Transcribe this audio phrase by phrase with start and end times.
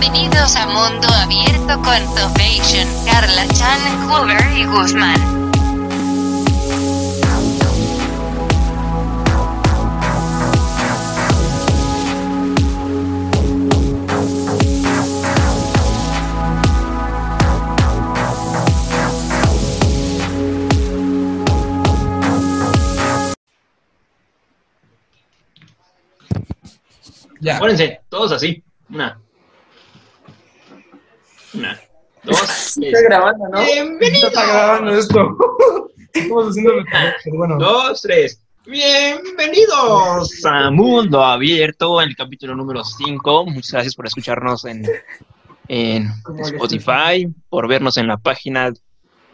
[0.00, 5.14] Bienvenidos a Mundo Abierto con Topation, Carla Chan, Hoover y Guzmán.
[27.40, 27.58] Ya.
[27.58, 28.62] Pónganse, todos así.
[28.90, 29.20] Una.
[31.54, 31.78] Una.
[32.24, 32.78] Dos.
[32.78, 33.64] Está grabando, ¿no?
[33.64, 34.26] Bienvenido.
[34.26, 35.36] Está grabando esto.
[36.12, 37.58] Estamos pero bueno.
[37.58, 38.42] Dos, tres.
[38.66, 43.46] Bienvenidos a Mundo Abierto, el capítulo número 5.
[43.46, 44.84] Muchas gracias por escucharnos en,
[45.68, 48.72] en Spotify, por vernos en la página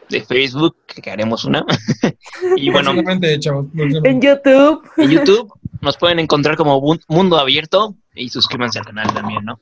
[0.08, 1.64] de Facebook, que haremos una.
[2.56, 2.90] y bueno.
[2.90, 4.82] En YouTube.
[4.96, 9.58] en YouTube nos pueden encontrar como Mundo Abierto y suscríbanse al canal también, ¿no?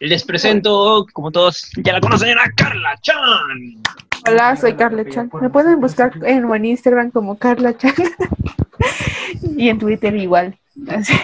[0.00, 3.82] Les presento, como todos ya la conocen, a Carla Chan.
[4.28, 5.30] Hola, soy Carla Chan.
[5.40, 7.94] Me pueden buscar en, en Instagram como Carla Chan.
[9.56, 10.58] y en Twitter igual.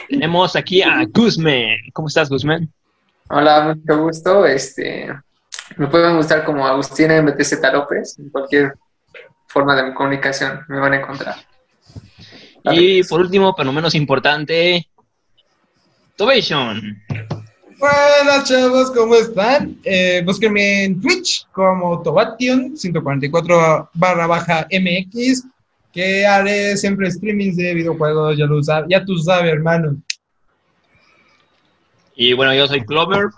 [0.08, 1.76] Tenemos aquí a Guzmán.
[1.92, 2.70] ¿Cómo estás, Guzmán?
[3.30, 4.46] Hola, mucho gusto.
[4.46, 5.08] Este,
[5.76, 8.18] me pueden gustar como Agustina MTZ López.
[8.18, 8.74] En cualquier
[9.46, 11.36] forma de comunicación me van a encontrar.
[12.64, 14.88] Y por último, pero no menos importante,
[16.18, 17.00] Tobation.
[17.78, 19.78] Buenas chavos, ¿cómo están?
[19.84, 25.44] Eh, búsquenme en Twitch como Tobation 144 barra baja MX,
[25.92, 29.96] que haré siempre streamings de videojuegos, ya lo sabes, ya tú sabes, hermano.
[32.16, 33.28] Y bueno, yo soy Clover,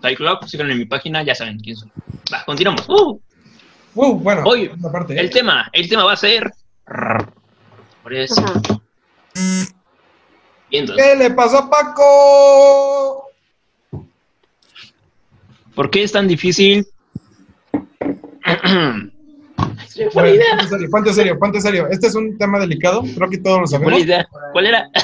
[0.00, 1.90] Ty Club, síganme en mi página, ya saben quién soy.
[2.32, 2.88] Va, continuamos.
[2.88, 3.20] Uh,
[3.96, 5.30] Uh, bueno, esta parte, el ¿eh?
[5.30, 6.52] tema, el tema va a ser...
[8.02, 8.42] Por eso.
[10.68, 13.23] ¿Qué le pasó a Paco?
[15.74, 16.86] ¿Por qué es tan difícil?
[20.12, 21.88] Bueno, ponte serio, ponte serio, ponte serio.
[21.90, 24.00] Este es un tema delicado, creo que todos lo Buena sabemos.
[24.04, 24.28] idea.
[24.52, 24.88] ¿Cuál era?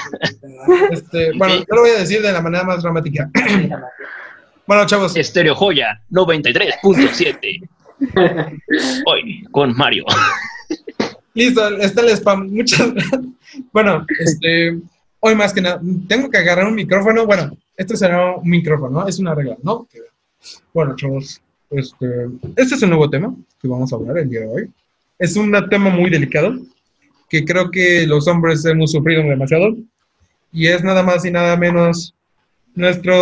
[0.90, 3.30] Este, bueno, yo lo voy a decir de la manera más dramática.
[4.66, 7.68] Bueno, chavos, Estereo Joya 93.7.
[9.04, 10.04] Hoy con Mario.
[11.34, 12.48] listo, está el spam.
[12.50, 13.20] Muchas gracias.
[13.72, 14.78] Bueno, este,
[15.18, 17.26] hoy más que nada, tengo que agarrar un micrófono.
[17.26, 19.08] Bueno, este será un micrófono, ¿no?
[19.08, 19.88] Es una regla, ¿no?
[19.90, 19.98] Que-
[20.72, 21.40] Bueno, chavos,
[21.70, 22.06] este,
[22.56, 24.70] este es el nuevo tema que vamos a hablar el día de hoy.
[25.18, 26.54] Es un tema muy delicado
[27.28, 29.76] que creo que los hombres hemos sufrido demasiado
[30.52, 32.14] y es nada más y nada menos
[32.74, 33.14] nuestra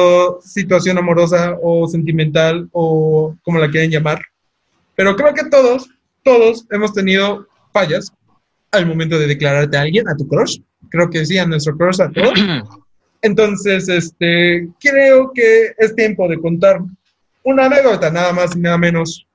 [0.43, 4.21] situación amorosa o sentimental o como la quieren llamar.
[4.95, 5.89] Pero creo que todos,
[6.23, 8.12] todos hemos tenido fallas
[8.71, 10.59] al momento de declararte a alguien, a tu crush.
[10.91, 12.39] Creo que sí, a nuestro crush, a todos.
[13.23, 16.81] Entonces, este, creo que es tiempo de contar
[17.48, 19.26] una anécdota, nada más y nada menos.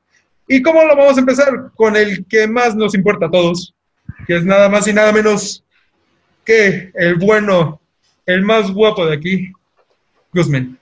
[0.48, 1.72] ¿Y cómo lo vamos a empezar?
[1.76, 3.74] Con el que más nos importa a todos,
[4.28, 5.64] que es nada más y nada menos
[6.46, 7.82] que el bueno,
[8.26, 9.52] el más guapo de aquí,
[10.34, 10.78] Guzmán.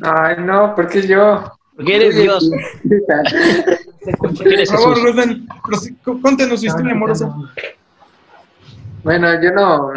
[0.00, 1.52] Ay, no, porque yo.
[1.74, 2.50] Porque eres Dios.
[4.18, 5.00] Por favor.
[5.00, 5.48] Guzmán,
[6.22, 7.34] cuéntenos su historia amorosa.
[9.02, 9.92] Bueno, yo no,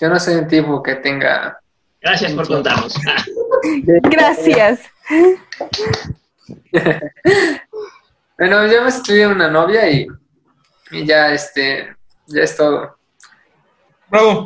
[0.00, 1.58] yo no soy un tipo que tenga.
[2.00, 2.94] Gracias por contarnos.
[4.02, 4.80] Gracias.
[8.38, 10.06] Bueno, yo me tuve una novia y,
[10.92, 11.88] y ya, este,
[12.26, 12.96] ya es todo.
[14.08, 14.44] Bravo.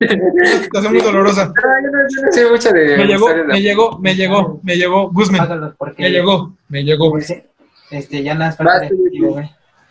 [0.00, 1.46] Una situación muy dolorosa.
[1.46, 4.60] No, yo no, yo no sé mucho de Me llegó, de me llegó, me llegó,
[4.62, 5.70] me llegó, Guzmán.
[5.96, 7.16] Me llegó, me llegó.
[7.90, 8.88] este, ya nada más.
[8.88, 8.94] Se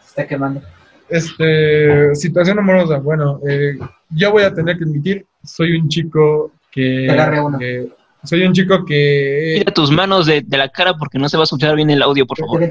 [0.08, 0.62] está quemando.
[1.10, 3.00] Este, situación amorosa.
[3.00, 3.76] Bueno, eh,
[4.12, 7.06] yo voy a tener que admitir, soy un chico que.
[7.08, 7.58] Te agarré uno.
[7.58, 7.92] que-
[8.24, 9.56] soy un chico que.
[9.60, 12.02] Quita tus manos de, de la cara porque no se va a escuchar bien el
[12.02, 12.70] audio, por favor.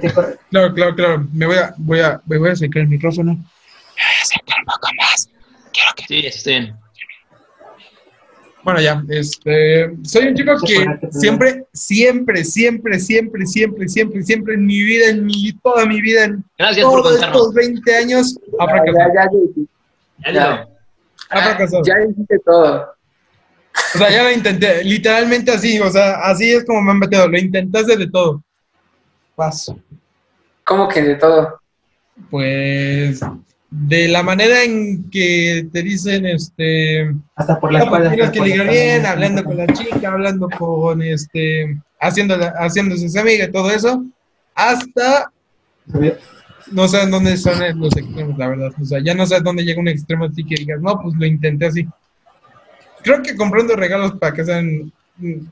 [0.50, 1.26] Claro, claro, claro.
[1.32, 3.32] Me voy a, voy a, me voy a acercar el micrófono.
[3.32, 5.28] Me voy a acercar un poco más.
[5.72, 6.04] Quiero que.
[6.06, 6.74] Sí, este.
[8.62, 14.66] Bueno, ya, este, soy un chico que siempre, siempre, siempre, siempre, siempre, siempre, siempre en
[14.66, 17.38] mi vida, en mi, toda mi vida, en Gracias por todos contarnos.
[17.40, 19.12] estos 20 años, ha Ya, fracasado.
[19.14, 20.68] ya, ya, Ya ya.
[21.30, 21.82] Ha fracasado.
[21.86, 22.86] ya hiciste todo.
[23.94, 27.26] O sea, ya lo intenté, literalmente así, o sea, así es como me han metido,
[27.28, 28.42] lo intentaste de todo.
[29.34, 29.78] Paso.
[30.64, 31.60] ¿Cómo que de todo?
[32.30, 33.20] Pues,
[33.70, 38.10] de la manera en que te dicen, este, Hasta por la no, pues, espalda.
[38.10, 43.18] tienes hasta que ligar bien, hablando con la chica, hablando con, este, haciendo, haciéndose su
[43.18, 44.04] amiga y todo eso,
[44.54, 45.32] hasta,
[46.70, 49.40] no sé en dónde son los extremos, la verdad, o sea, ya no sé a
[49.40, 51.88] dónde llega un extremo así que digas, no, pues lo intenté así.
[53.02, 54.92] Creo que comprando regalos para que sean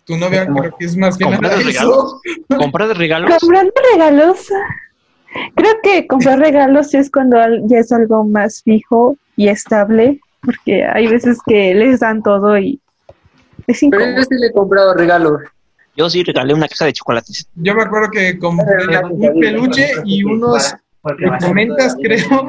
[0.04, 2.20] tu novia creo que es más que ¿Comprar nada regalos?
[2.46, 2.56] eso.
[2.56, 3.30] ¿Comprar regalos?
[3.38, 4.48] Comprando regalos.
[5.54, 10.84] Creo que comprar regalos es cuando al- ya es algo más fijo y estable, porque
[10.84, 12.80] hay veces que les dan todo y
[13.66, 14.16] es Pero incómodo.
[14.16, 15.40] yo sí le he comprado regalos.
[15.96, 17.46] Yo sí regalé una caja de chocolates.
[17.56, 20.74] Yo me acuerdo que compré un peluche y unos
[21.40, 22.48] comentas, creo.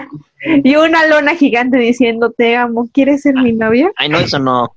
[0.64, 3.92] Y una lona gigante diciendo te amo, ¿quieres ser mi novia?
[3.98, 4.74] Ay, no, eso no.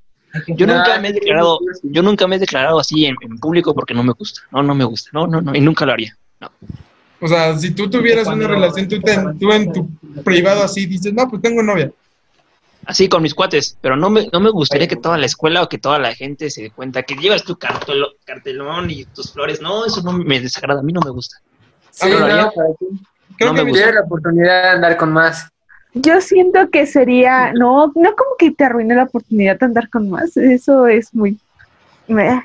[0.48, 3.74] Yo Nah, nunca me he declarado, yo nunca me he declarado así en, en público
[3.74, 4.40] porque no me gusta.
[4.50, 5.10] No, no me gusta.
[5.12, 5.54] No, no, no.
[5.54, 6.16] Y nunca lo haría.
[7.20, 9.88] O sea, si tú tuvieras una relación, tú, te- tú en tu
[10.24, 11.92] privado así dices, no, pues tengo novia.
[12.84, 13.76] Así con mis cuates.
[13.80, 16.50] Pero no me, no me gustaría que toda la escuela o que toda la gente
[16.50, 19.60] se dé cuenta que llevas tu cartelón y tus flores.
[19.60, 20.80] No, eso no me desagrada.
[20.80, 21.36] A mí no me gusta.
[21.90, 22.50] Sí, ¿lo no, haría?
[22.50, 22.86] para ti.
[23.36, 23.92] Creo No que me gusta.
[23.92, 25.46] La oportunidad de andar con más.
[25.94, 30.08] Yo siento que sería, no, no como que te arruine la oportunidad de andar con
[30.08, 31.38] más, eso es muy...
[32.08, 32.42] meh.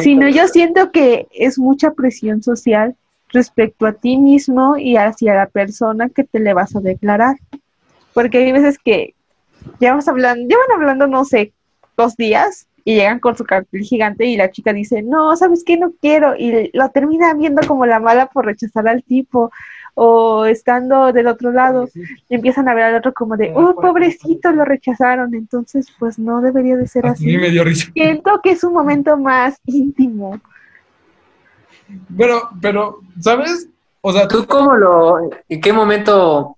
[0.00, 2.96] Sino yo siento que es mucha presión social
[3.28, 7.36] respecto a ti mismo y hacia la persona que te le vas a declarar.
[8.12, 9.14] Porque hay veces que
[9.78, 11.52] llevamos hablando, llevan hablando, no sé,
[11.96, 15.76] dos días y llegan con su cartel gigante y la chica dice, no, ¿sabes qué?
[15.76, 16.34] No quiero.
[16.36, 19.52] Y lo termina viendo como la mala por rechazar al tipo
[19.94, 21.88] o estando del otro lado
[22.28, 25.34] y empiezan a ver al otro como de, oh, pobrecito, lo rechazaron.
[25.34, 27.38] Entonces, pues no debería de ser A mí así.
[27.38, 27.90] me dio risa.
[27.92, 30.40] Siento que es un momento más íntimo.
[32.08, 33.68] Bueno, pero, ¿sabes?
[34.00, 36.56] O sea, ¿Tú cómo lo, en qué momento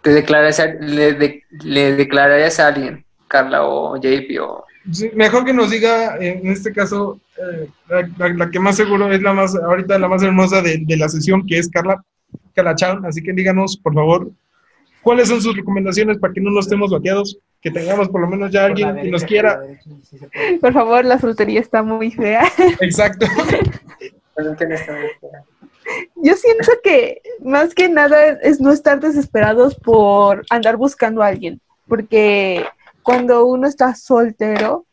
[0.00, 4.64] te declararías, a- le, de- le declararías a alguien, Carla o JP o...
[4.92, 9.10] Sí, mejor que nos diga, en este caso, eh, la, la- la que más seguro
[9.10, 12.02] es la más, ahorita la más hermosa de, de la sesión, que es Carla,
[12.76, 13.04] Chan.
[13.04, 14.30] Así que díganos, por favor,
[15.02, 18.50] cuáles son sus recomendaciones para que no nos estemos bateados, que tengamos por lo menos
[18.50, 19.60] ya alguien que nos quiera.
[20.60, 22.44] Por favor, la soltería está muy fea.
[22.80, 23.26] Exacto.
[26.16, 31.60] Yo siento que más que nada es no estar desesperados por andar buscando a alguien,
[31.86, 32.64] porque
[33.02, 34.86] cuando uno está soltero,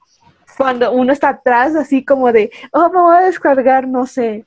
[0.58, 4.46] cuando uno está atrás, así como de, oh, me voy a descargar, no sé,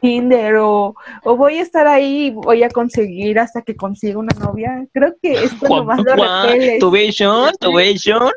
[0.00, 0.94] Tinder o,
[1.24, 5.14] o voy a estar ahí y voy a conseguir hasta que consiga una novia, creo
[5.22, 6.78] que es cuando más lo repeles.
[6.78, 8.30] Tubation, tubation.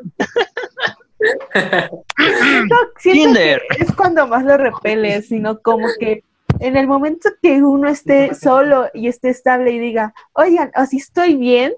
[2.68, 3.62] No, siento Tinder.
[3.78, 6.22] es cuando más lo repeles, sino como que
[6.60, 11.34] en el momento que uno esté solo y esté estable y diga, oigan, así estoy
[11.34, 11.74] bien,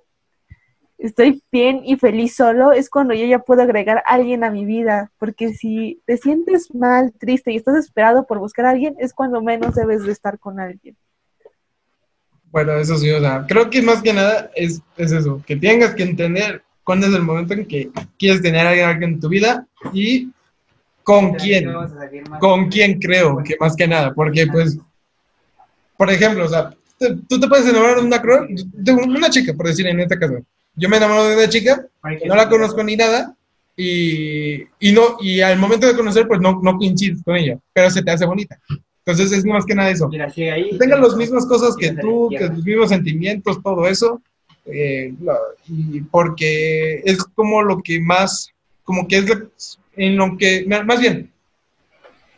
[0.99, 4.65] estoy bien y feliz solo, es cuando yo ya puedo agregar a alguien a mi
[4.65, 9.13] vida, porque si te sientes mal, triste y estás esperado por buscar a alguien, es
[9.13, 10.97] cuando menos debes de estar con alguien.
[12.51, 15.95] Bueno, eso sí, o sea, creo que más que nada es, es eso, que tengas
[15.95, 19.67] que entender cuándo es el momento en que quieres tener a alguien en tu vida
[19.93, 20.31] y
[21.03, 21.69] con quién.
[22.41, 24.79] con quién creo que más que nada, porque pues,
[25.97, 29.67] por ejemplo, o sea, te- tú te puedes enamorar de una, de una chica, por
[29.67, 30.35] decir en este caso.
[30.77, 31.87] Yo me enamoro de una chica,
[32.27, 33.35] no la conozco ni nada,
[33.77, 37.91] y, y no, y al momento de conocer, pues no, no coincides con ella, pero
[37.91, 38.59] se te hace bonita.
[39.05, 40.09] Entonces es más que nada eso.
[40.35, 44.21] Que tengan las mismas cosas que tú, que los mismos sentimientos, todo eso,
[44.67, 45.15] eh,
[45.69, 48.51] y porque es como lo que más,
[48.85, 49.51] como que es lo-
[49.97, 51.31] en lo que, más bien,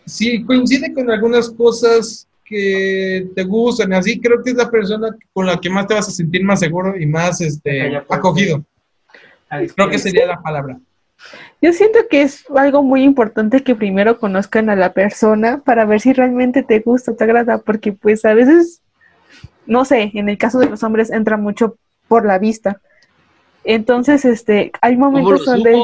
[0.07, 5.47] si coincide con algunas cosas que te gustan, así creo que es la persona con
[5.47, 8.65] la que más te vas a sentir más seguro y más este, acogido.
[9.75, 10.79] Creo que sería la palabra.
[11.61, 16.01] Yo siento que es algo muy importante que primero conozcan a la persona para ver
[16.01, 18.83] si realmente te gusta, te agrada, porque pues a veces,
[19.67, 21.77] no sé, en el caso de los hombres entra mucho
[22.07, 22.81] por la vista.
[23.65, 25.83] Entonces, este, hay ¿Cómo lo momentos donde?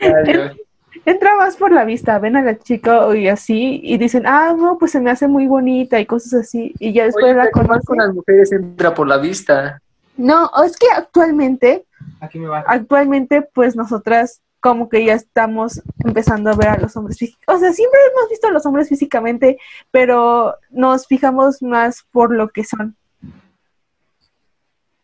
[0.00, 0.54] Ah,
[1.04, 4.78] entra más por la vista, ven a la chica y así, y dicen, ah, no,
[4.78, 7.82] pues se me hace muy bonita y cosas así, y ya después Oye, la conocen.
[7.84, 9.80] con las mujeres entra por la vista.
[10.16, 11.86] No, es que actualmente,
[12.20, 12.64] Aquí me va.
[12.66, 17.50] actualmente, pues nosotras como que ya estamos empezando a ver a los hombres físicamente.
[17.52, 19.58] O sea, siempre hemos visto a los hombres físicamente,
[19.90, 22.94] pero nos fijamos más por lo que son.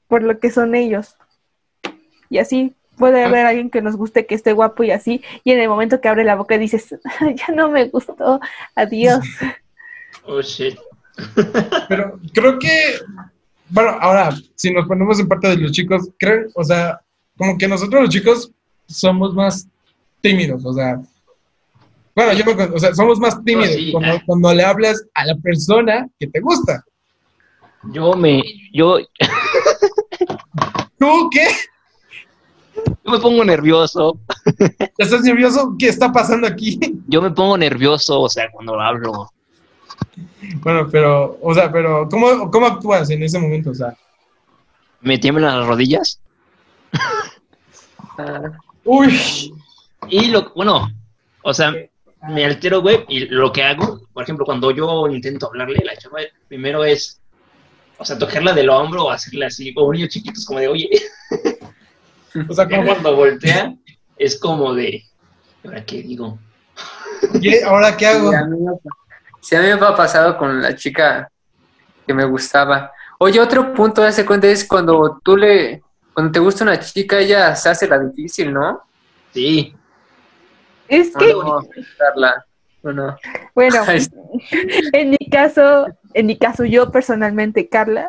[0.08, 1.16] Por lo que son ellos.
[2.28, 5.60] Y así puede haber alguien que nos guste, que esté guapo y así, y en
[5.60, 8.40] el momento que abre la boca dices, ya no me gustó,
[8.74, 9.24] adiós.
[10.28, 10.76] Oh, shit.
[11.88, 12.98] Pero creo que,
[13.68, 17.00] bueno, ahora, si nos ponemos en parte de los chicos, creo, o sea,
[17.36, 18.50] como que nosotros los chicos
[18.88, 19.68] somos más
[20.20, 21.00] tímidos, o sea,
[22.16, 23.92] bueno, yo me, o sea, somos más tímidos sí.
[23.92, 26.82] cuando, cuando le hablas a la persona que te gusta.
[27.92, 28.98] Yo me, yo,
[30.98, 31.46] ¿Tú qué?
[32.86, 34.18] Yo me pongo nervioso.
[34.98, 35.74] ¿Estás nervioso?
[35.78, 36.78] ¿Qué está pasando aquí?
[37.06, 39.30] Yo me pongo nervioso, o sea, cuando hablo.
[40.60, 43.70] Bueno, pero, o sea, pero, ¿cómo, cómo actúas en ese momento?
[43.70, 43.96] O sea,
[45.00, 46.20] Me tiemblan las rodillas.
[48.18, 48.50] Ah,
[48.84, 49.52] uy,
[50.08, 50.90] Y lo, bueno,
[51.42, 51.72] o sea,
[52.28, 56.20] me altero, güey, y lo que hago, por ejemplo, cuando yo intento hablarle, la chava,
[56.48, 57.20] primero es,
[57.98, 60.88] o sea, tocarla del hombro o hacerle así, como niños chiquitos, como de, oye,
[62.48, 62.88] o sea, ya ¿cómo?
[62.88, 63.74] cuando voltea,
[64.16, 65.02] es como de,
[65.64, 66.38] ¿ahora qué digo?
[67.42, 67.62] ¿Qué?
[67.64, 68.30] ¿Ahora qué hago?
[68.30, 68.72] Sí, a mí me-
[69.40, 71.30] sí, a mí me ha pasado con la chica
[72.06, 72.92] que me gustaba.
[73.18, 77.18] Oye, otro punto de ese cuenta es cuando tú le, cuando te gusta una chica,
[77.18, 78.82] ella se hace la difícil, ¿no?
[79.32, 79.74] Sí,
[80.88, 81.60] Es ¿O que, no?
[81.98, 82.44] Carla,
[82.82, 83.16] ¿o no?
[83.54, 83.82] bueno,
[84.92, 88.08] en mi caso, en mi caso, yo personalmente, Carla,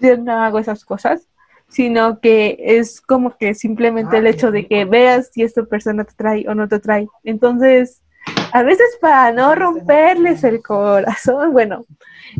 [0.00, 1.28] yo no hago esas cosas,
[1.74, 6.14] sino que es como que simplemente el hecho de que veas si esta persona te
[6.14, 7.08] trae o no te trae.
[7.24, 8.00] Entonces,
[8.52, 11.84] a veces para no romperles el corazón, bueno,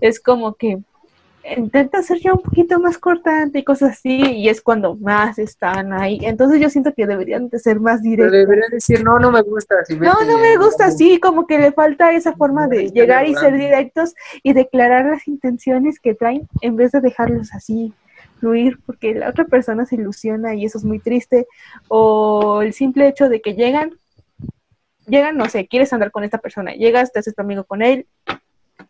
[0.00, 0.79] es como que
[1.57, 5.93] intenta ser ya un poquito más cortante y cosas así, y es cuando más están
[5.93, 6.21] ahí.
[6.23, 8.33] Entonces yo siento que deberían de ser más Pero directos.
[8.33, 9.85] debería decir, no, no me gusta.
[9.85, 13.35] si No, no me gusta así, como que le falta esa forma de llegar y
[13.35, 14.14] ser directos
[14.45, 17.93] y declarar las intenciones que traen en vez de dejarlos así
[18.45, 21.47] fluir, porque la otra persona se ilusiona y eso es muy triste.
[21.89, 23.93] O el simple hecho de que llegan,
[25.07, 28.07] llegan, no sé, quieres andar con esta persona, llegas, te haces tu amigo con él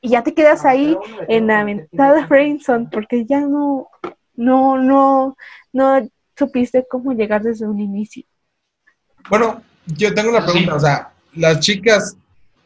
[0.01, 0.97] y ya te quedas ahí
[1.29, 3.89] en la mentada friendzone porque ya no,
[4.35, 5.37] no, no,
[5.73, 8.25] no supiste cómo llegar desde un inicio.
[9.31, 10.51] Bueno, yo tengo una Sí.
[10.51, 12.17] pregunta, o sea, ¿las chicas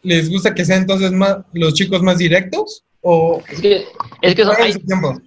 [0.02, 2.85] les gusta que sean entonces más, los chicos más directos?
[3.00, 3.87] ¿O es que,
[4.23, 4.55] es que son,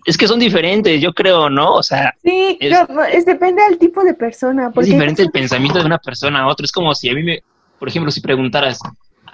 [0.06, 1.76] es que son diferentes, yo creo, ¿no?
[1.76, 4.68] O sea, Sí, Es- no, es, depende del tipo de persona.
[4.68, 6.66] es Porque diferente el pensamiento de una persona a otra.
[6.66, 7.42] Es como si a mí me,
[7.80, 8.80] por ejemplo, si preguntaras,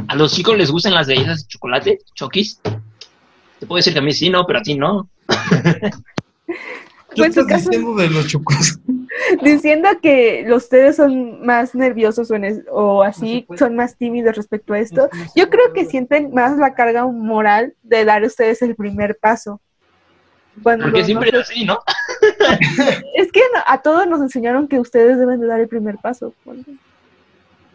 [0.07, 2.59] ¿a los chicos les gustan las galletas de chocolate, choquis?
[3.59, 5.09] Te puedo decir que a mí sí, no, pero a ti no.
[7.15, 8.77] ¿Qué su estás caso- diciendo de los chocos?
[9.41, 14.35] diciendo que los ustedes son más nerviosos o, en es- o así, son más tímidos
[14.35, 18.75] respecto a esto, yo creo que sienten más la carga moral de dar ustedes el
[18.75, 19.61] primer paso.
[20.61, 21.79] Cuando Porque siempre no es así, ¿no?
[23.15, 26.33] Es que a todos nos enseñaron que ustedes deben de dar el primer paso.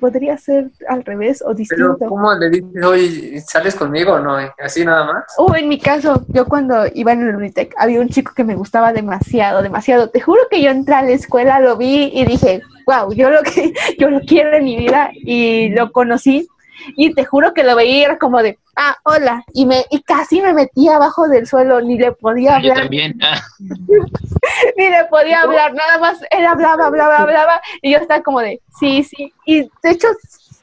[0.02, 1.97] Podría ser al revés o Pero, distinto.
[2.09, 4.37] ¿cómo le dices, oye, sales conmigo o no?
[4.59, 5.25] Así nada más.
[5.38, 8.56] O en mi caso, yo cuando iba en el Unitec, había un chico que me
[8.56, 10.11] gustaba demasiado, demasiado.
[10.11, 13.44] Te juro que yo entré a la escuela, lo vi y dije, wow, yo lo
[13.44, 16.49] que yo lo quiero en mi vida y lo conocí.
[16.96, 19.44] Y te juro que lo veía y era como de, ah, hola.
[19.52, 23.18] Y me y casi me metía abajo del suelo, ni le podía Yo hablar, también.
[23.22, 23.40] Ah,
[24.76, 28.60] ni le podía hablar, nada más él hablaba, hablaba, hablaba, y yo estaba como de,
[28.78, 30.08] sí, sí, y de hecho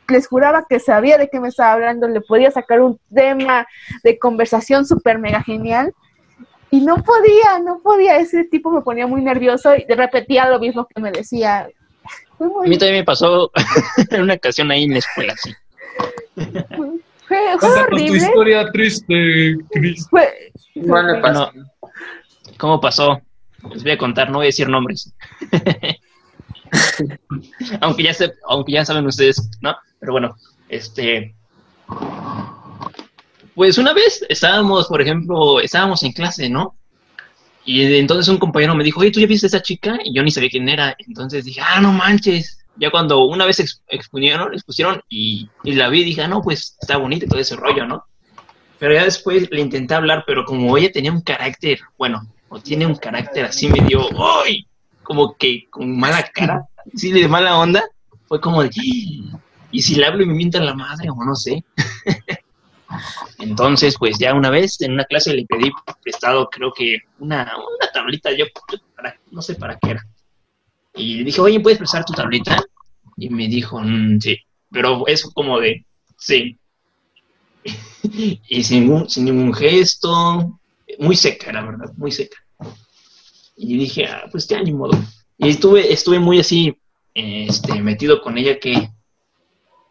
[0.07, 3.67] les juraba que sabía de qué me estaba hablando, le podía sacar un tema
[4.03, 5.93] de conversación súper mega genial,
[6.71, 10.87] y no podía, no podía, ese tipo me ponía muy nervioso y repetía lo mismo
[10.87, 11.67] que me decía.
[12.39, 13.51] A mí también me pasó
[14.11, 15.51] en una ocasión ahí en la escuela, sí.
[17.27, 17.37] Fue,
[17.89, 20.07] tu historia triste, Chris.
[20.09, 20.51] fue.
[22.57, 23.21] ¿Cómo pasó?
[23.71, 25.13] Les voy a contar, no voy a decir nombres.
[27.81, 29.75] aunque, ya se, aunque ya saben ustedes, ¿no?
[29.99, 30.35] Pero bueno,
[30.67, 31.35] este...
[33.55, 36.75] Pues una vez estábamos, por ejemplo, estábamos en clase, ¿no?
[37.65, 39.99] Y entonces un compañero me dijo, oye, ¿tú ya viste a esa chica?
[40.03, 40.95] Y yo ni sabía quién era.
[41.07, 42.58] Entonces dije, ah, no manches.
[42.79, 46.77] Ya cuando una vez ex- expusieron, expusieron y, y la vi, dije, ah, no, pues
[46.81, 48.03] está bonita y todo ese rollo, ¿no?
[48.79, 52.85] Pero ya después le intenté hablar, pero como ella tenía un carácter, bueno, o tiene
[52.85, 54.01] un carácter así medio,
[54.43, 54.65] ¡ay!
[55.03, 56.63] Como que con mala cara,
[56.95, 57.83] sí, de mala onda,
[58.27, 59.39] fue como de, "Ah,
[59.71, 61.63] ¿y si le hablo y me mienta la madre o no sé?
[63.39, 65.71] Entonces, pues ya una vez en una clase le pedí
[66.03, 68.45] prestado, creo que una, una tablita, yo
[68.95, 70.05] para, no sé para qué era.
[70.95, 72.57] Y le dije, oye, ¿puedes prestar tu tablita?
[73.19, 74.37] Y me dijo, "Mm, sí,
[74.71, 75.85] pero eso como de,
[76.17, 76.57] sí.
[78.47, 80.59] y sin ningún, sin ningún gesto,
[80.99, 82.37] muy seca, la verdad, muy seca.
[83.55, 84.73] Y dije, ah, pues ya ni.
[85.37, 86.75] Y estuve, estuve muy así,
[87.13, 88.89] este, metido con ella que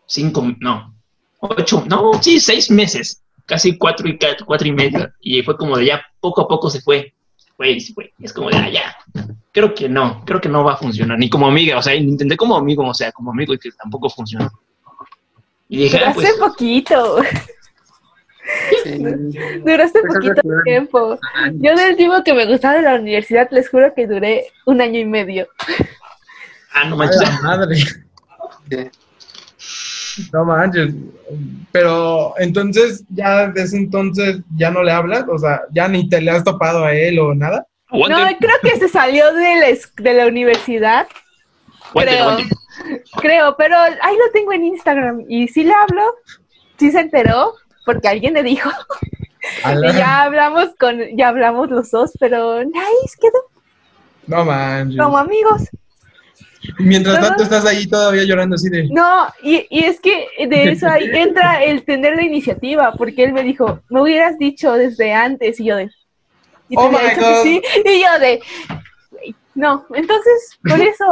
[0.07, 0.95] cinco, no,
[1.41, 5.11] ocho, no, sí, seis meses, casi cuatro y cuatro y medio.
[5.21, 7.15] Y fue como de ya poco a poco se fue,
[7.59, 8.13] se fue y se fue.
[8.19, 8.97] Y es como de, ah, ya,
[9.53, 12.37] creo que no, creo que no va a funcionar, ni como amiga, o sea, intenté
[12.37, 14.51] como amigo, o sea, como amigo y que tampoco funcionó.
[15.69, 17.23] Y dije, ah, hace pues, poquito,
[18.83, 18.99] Sí.
[18.99, 21.19] duraste Pues es poquito tiempo.
[21.55, 24.99] Yo del tipo que me gustaba de la universidad, les juro que duré un año
[25.01, 25.47] y medio.
[26.73, 27.77] ah, no manches, madre.
[30.33, 30.95] No manches.
[31.73, 36.31] Pero entonces, ya desde entonces, ya no le hablas, o sea, ya ni te le
[36.31, 37.67] has topado a él o nada.
[37.91, 41.07] No, creo que se salió de la, de la universidad,
[41.93, 42.37] creo.
[43.21, 46.03] creo, pero ahí lo tengo en Instagram y sí le hablo,
[46.79, 48.71] sí se enteró, porque alguien le dijo,
[49.65, 53.39] y ya hablamos con, ya hablamos los dos, pero nice, quedó
[54.27, 55.01] No manches.
[55.01, 55.63] como amigos.
[56.79, 58.89] Mientras tanto estás ahí todavía llorando así de.
[58.89, 63.33] No, y, y es que de eso ahí entra el tener la iniciativa, porque él
[63.33, 65.91] me dijo, me hubieras dicho desde antes, y yo de...
[66.69, 67.43] Y Oh my God.
[67.43, 68.41] sí, y yo de...
[69.11, 71.05] "Güey, No, entonces, por eso,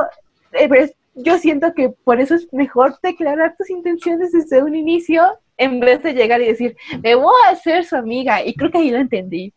[0.53, 5.23] eh, yo siento que por eso es mejor declarar tus intenciones desde un inicio,
[5.57, 8.79] en vez de llegar y decir, me voy a hacer su amiga, y creo que
[8.79, 9.53] ahí lo entendí.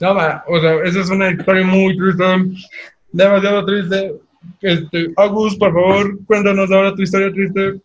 [0.00, 2.24] No, ma, o sea, esa es una historia muy triste.
[3.12, 4.14] Demasiado triste.
[4.60, 7.80] Este, Agus, por favor, cuéntanos ahora tu historia triste.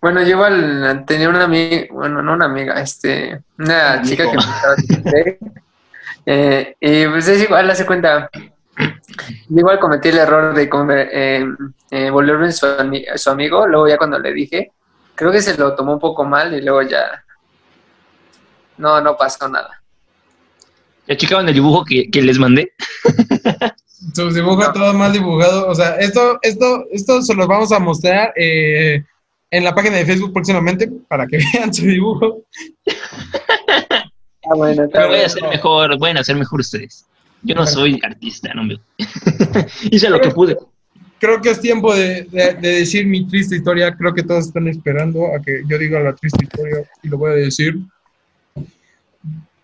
[0.00, 4.08] Bueno, yo igual tenía una amiga, bueno, no una amiga, este, una Amigo.
[4.08, 5.38] chica que me gustaba bastante.
[6.26, 8.28] eh, y pues es igual, hace cuenta,
[9.48, 11.46] yo igual cometí el error de conver- eh,
[11.90, 14.72] eh, volverme su, ami- su amigo, luego ya cuando le dije,
[15.14, 17.24] creo que se lo tomó un poco mal y luego ya,
[18.76, 19.80] no, no pasó nada.
[21.06, 22.72] ¿Ya checaban el dibujo que, que les mandé?
[24.14, 24.72] Su dibujo No.
[24.72, 25.68] todo mal dibujado.
[25.68, 29.02] O sea, esto, esto, esto se los vamos a mostrar eh,
[29.50, 32.42] en la página de Facebook próximamente para que vean su dibujo.
[34.48, 37.06] Ah, bueno, está Pero voy a hacer mejor, pueden hacer mejor ustedes.
[37.42, 38.78] Yo no soy artista, no me...
[39.90, 40.56] Hice lo que pude.
[41.18, 43.94] Creo que es tiempo de, de- de decir mi triste historia.
[43.96, 47.32] Creo que todos están esperando a que yo diga la triste historia y lo voy
[47.32, 47.76] a decir.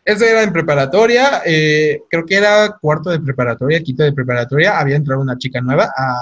[0.04, 4.96] Eso era en preparatoria, eh, creo que era cuarto de preparatoria, quinto de preparatoria, había
[4.96, 6.16] entrado una chica nueva a,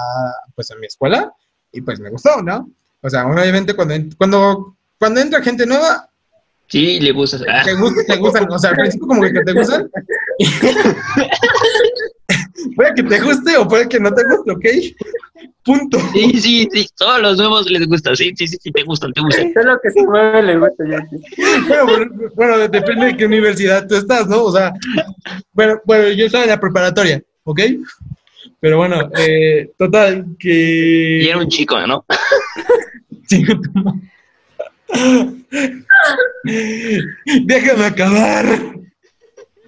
[0.53, 1.31] pues, a mi escuela
[1.71, 2.69] y pues me gustó, ¿no?
[3.01, 6.07] O sea, obviamente cuando, cuando, cuando entra gente nueva,
[6.67, 7.37] Sí, le gusta.
[7.49, 9.91] Ah, te, gust- te gustan, o sea, al principio como que te gustan.
[12.75, 14.65] puede que te guste o puede que no te guste, ¿ok?
[15.63, 15.99] Punto.
[16.13, 18.15] sí, sí, sí, todos los nuevos les gusta.
[18.15, 19.53] Sí, sí, sí, sí, te gustan, te gustan.
[19.53, 21.07] Todo lo que se mueve le gusta ya.
[21.67, 24.43] Bueno, bueno, bueno, depende de qué universidad tú estás, ¿no?
[24.43, 24.73] O sea,
[25.53, 27.61] bueno, bueno, yo estaba en la preparatoria, ¿ok?
[28.59, 31.21] Pero bueno, eh, total, que...
[31.23, 32.05] Y era un chico, ¿no?
[34.91, 35.85] Madre.
[37.45, 38.80] Déjame acabar.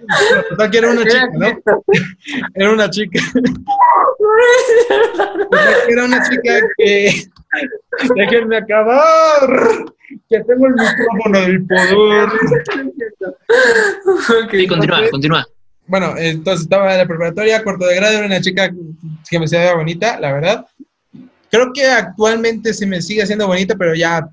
[0.06, 1.46] Bueno, Total, que era una chica, ¿no?
[2.54, 3.20] Era una chica.
[5.88, 7.24] Era una chica que...
[8.16, 9.84] Déjenme acabar.
[10.28, 12.28] Que tengo el micrófono del poder.
[14.50, 15.46] Sí, continúa, continúa.
[15.86, 18.70] Bueno, entonces estaba en la preparatoria, cuarto de grado, era una chica
[19.28, 20.66] que me veía bonita, la verdad.
[21.50, 24.26] Creo que actualmente se me sigue haciendo bonita, pero ya,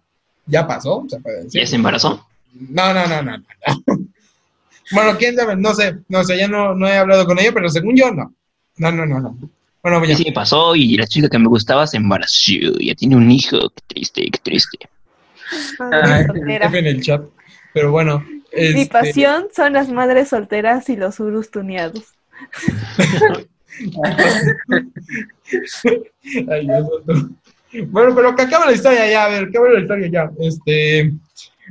[0.45, 1.61] ya pasó, se puede decir.
[1.61, 2.25] ¿Ya se embarazó?
[2.53, 3.37] No, no, no, no.
[3.37, 3.43] no.
[4.91, 7.69] Bueno, quién sabe, no sé, no sé, ya no, no he hablado con ella, pero
[7.69, 8.33] según yo, no.
[8.77, 9.37] No, no, no, no.
[9.83, 10.15] Bueno, ya.
[10.15, 12.53] Sí, sí, pasó y la chica que me gustaba se embarazó.
[12.79, 13.57] Ya tiene un hijo.
[13.69, 14.77] Qué triste, qué triste.
[15.79, 16.67] Madre soltera.
[16.67, 17.23] En el chat.
[17.73, 18.23] Pero bueno.
[18.27, 22.03] Mi este, pasión son las madres solteras y los urus tuneados.
[26.49, 26.67] Ay.
[27.87, 30.31] Bueno, pero que acabe la historia ya, a ver, que acabe la historia ya.
[30.39, 31.13] Este,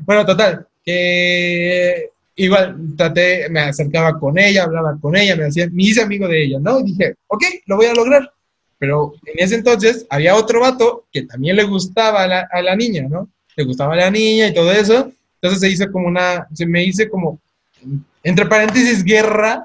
[0.05, 5.85] bueno, total, que igual traté, me acercaba con ella, hablaba con ella, me hacía, me
[5.85, 6.81] hice amigo de ella, ¿no?
[6.81, 8.33] Y dije, ok, lo voy a lograr.
[8.79, 12.75] Pero en ese entonces había otro vato que también le gustaba a la, a la
[12.75, 13.29] niña, ¿no?
[13.57, 15.13] Le gustaba a la niña y todo eso.
[15.35, 17.41] Entonces se hizo como una, se me hice como,
[18.23, 19.65] entre paréntesis, guerra,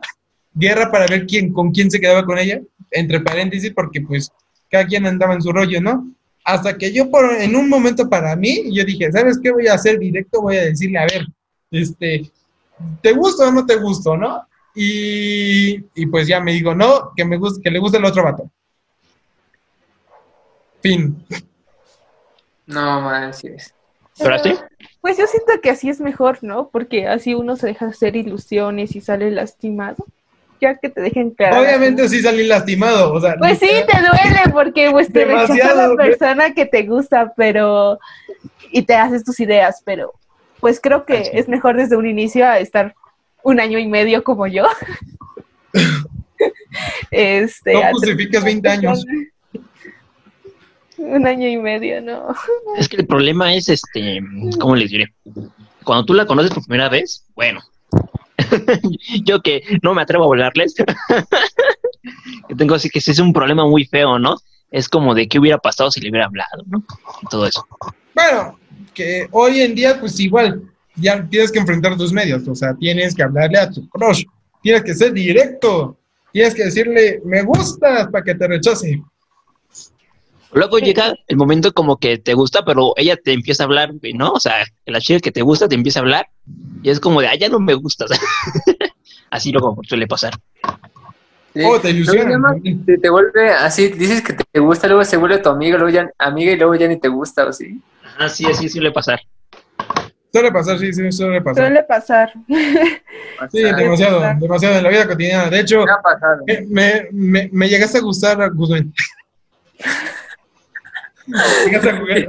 [0.54, 4.32] guerra para ver quién, con quién se quedaba con ella, entre paréntesis, porque pues
[4.70, 6.12] cada quien andaba en su rollo, ¿no?
[6.44, 9.74] Hasta que yo por, en un momento para mí, yo dije, ¿sabes qué voy a
[9.74, 10.42] hacer directo?
[10.42, 11.26] Voy a decirle, a ver,
[11.72, 12.32] este,
[13.02, 14.48] ¿te gusta o no te gusto, no?
[14.74, 18.24] Y, y pues ya me digo, no, que me gusta, que le gusta el otro
[18.24, 18.52] vato.
[20.82, 21.26] Fin.
[22.66, 23.74] No manches.
[24.18, 24.58] ¿Esperaste?
[25.02, 26.70] Pues yo siento que así es mejor, ¿no?
[26.70, 30.06] Porque así uno se deja hacer ilusiones y sale lastimado.
[30.62, 31.60] Ya que te dejen claro.
[31.60, 33.36] Obviamente sí salí lastimado, o sea.
[33.38, 38.00] Pues sí, te duele porque pues te rechaza la persona que te gusta, pero
[38.72, 40.14] y te haces tus ideas, pero
[40.66, 41.30] pues creo que Así.
[41.34, 42.96] es mejor desde un inicio a estar
[43.44, 44.64] un año y medio como yo.
[47.12, 49.06] este, No a- justificas 20 años.
[50.98, 52.34] Un año y medio, no.
[52.80, 54.20] Es que el problema es, este,
[54.60, 55.14] ¿cómo les diré?
[55.84, 57.62] Cuando tú la conoces por primera vez, bueno,
[59.24, 60.74] yo que no me atrevo a hablarles,
[62.50, 64.38] que tengo así que es un problema muy feo, ¿no?
[64.72, 66.84] es como de qué hubiera pasado si le hubiera hablado, ¿no?
[67.22, 67.68] Y todo eso.
[68.16, 68.58] Bueno,
[68.96, 70.64] que hoy en día, pues igual,
[70.96, 74.24] ya tienes que enfrentar tus medios, o sea, tienes que hablarle a tu crush,
[74.64, 75.96] tienes que ser directo,
[76.32, 79.04] tienes que decirle, me gustas para que te rechace.
[80.54, 84.32] Luego llega el momento como que te gusta, pero ella te empieza a hablar, ¿no?
[84.32, 84.54] O sea,
[84.86, 86.30] la chica que te gusta te empieza a hablar
[86.82, 88.10] y es como de, ah, ya no me gustas.
[89.30, 90.34] Así luego suele pasar.
[91.54, 91.62] Sí.
[91.66, 92.56] Oh, te no-
[92.86, 96.10] te, te vuelve así, dices que te gusta, luego se vuelve tu amiga, luego ya
[96.18, 97.80] amiga y luego ya ni te gusta, o sí.
[98.18, 99.20] Ah, sí, así suele pasar.
[100.32, 101.66] Suele pasar, sí, sí, suele pasar.
[101.66, 102.34] Suele pasar.
[103.52, 105.50] Sí, demasiado, demasiado en la vida cotidiana.
[105.50, 106.42] De hecho, Me ha pasado.
[106.48, 108.94] me, me, me, me llegaste a gustar, Guzmán.
[111.66, 112.26] Llegaste a jugar.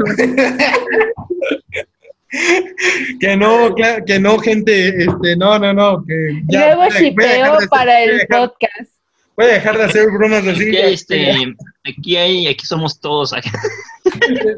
[3.21, 6.15] que no, que no, gente, este, no, no, no, que
[6.49, 7.15] ya Luego hacer-
[7.69, 8.91] para el podcast.
[9.37, 10.69] Voy a dejar de hacer bromas así.
[10.69, 13.33] Aquí, este, aquí hay, aquí somos todos.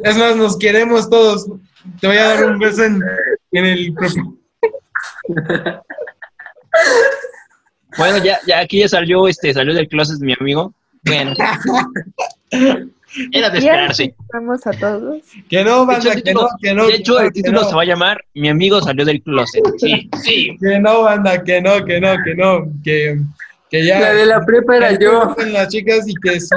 [0.05, 1.47] Es más, nos queremos todos.
[2.01, 3.03] Te voy a dar un beso en,
[3.53, 4.37] en el propio.
[7.97, 10.73] Bueno, ya, ya aquí ya salió, este, salió del closet mi amigo.
[11.03, 11.33] Bueno.
[13.33, 14.15] Era de esperarse.
[14.33, 15.23] Vamos a todos.
[15.49, 16.87] Que no, hecho, banda, que no, que no.
[16.87, 17.69] de hecho, el título no.
[17.69, 19.65] se va a llamar Mi amigo salió del closet.
[19.79, 20.57] Sí, sí.
[20.61, 23.19] Que no, banda, que no, que no, que no, que,
[23.71, 24.01] que ya.
[24.01, 25.35] La de la prepa era yo.
[25.49, 26.49] las chicas y que si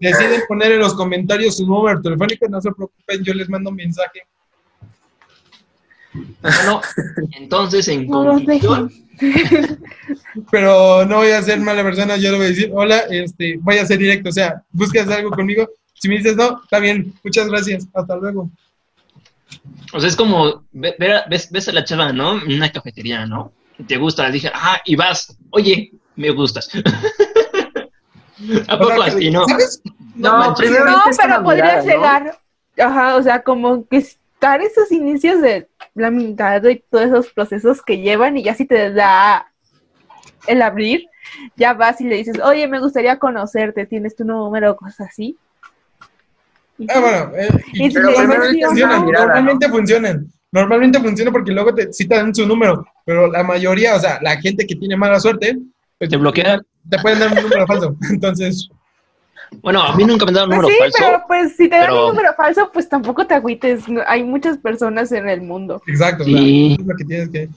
[0.00, 3.76] deciden poner en los comentarios su número telefónico, no se preocupen, yo les mando un
[3.76, 4.22] mensaje.
[6.42, 6.80] Bueno,
[7.38, 8.90] entonces, en No conclusión,
[10.50, 13.78] Pero no voy a ser mala persona, yo le voy a decir, hola, este, voy
[13.78, 15.68] a ser directo, o sea, buscas algo conmigo.
[15.94, 18.50] Si me dices no, está bien, muchas gracias, hasta luego.
[19.92, 22.42] o sea, es como, ve- ver a- ves, ves a la chava, ¿no?
[22.42, 23.52] En una cafetería, ¿no?
[23.78, 26.68] Y Te gusta, dije, ah, y vas, oye, me gustas.
[28.68, 29.46] ¿A O poco así, no?
[30.14, 30.84] No, primero
[31.16, 32.38] pero podrías llegar,
[32.78, 37.82] ajá, o sea, como que estar esos inicios de la mitad y todos esos procesos
[37.82, 39.46] que llevan y ya si te da
[40.46, 41.06] el abrir,
[41.56, 45.36] ya vas y le dices, oye, me gustaría conocerte, tienes tu número, cosas así.
[46.88, 50.26] Ah, bueno, eh, y- Y Pero te primero dices, dices funcionan, mirada, normalmente funcionan.
[50.50, 54.18] Normalmente funciona porque luego te, sí te dan su número, pero la mayoría, o sea,
[54.20, 55.56] la gente que tiene mala suerte,
[56.08, 56.60] Te bloquean.
[56.88, 57.96] Te pueden dar un número falso.
[58.10, 58.68] Entonces,
[59.60, 60.98] Bueno, a mí nunca me han dado un Pues número sí, falso.
[60.98, 63.84] pero pues si te dan pero- un número falso, pues tampoco te agüites.
[64.06, 65.82] Hay muchas personas en el mundo.
[65.86, 66.24] exacto.
[66.24, 66.76] Sí.
[66.80, 67.48] es lo que tienes que.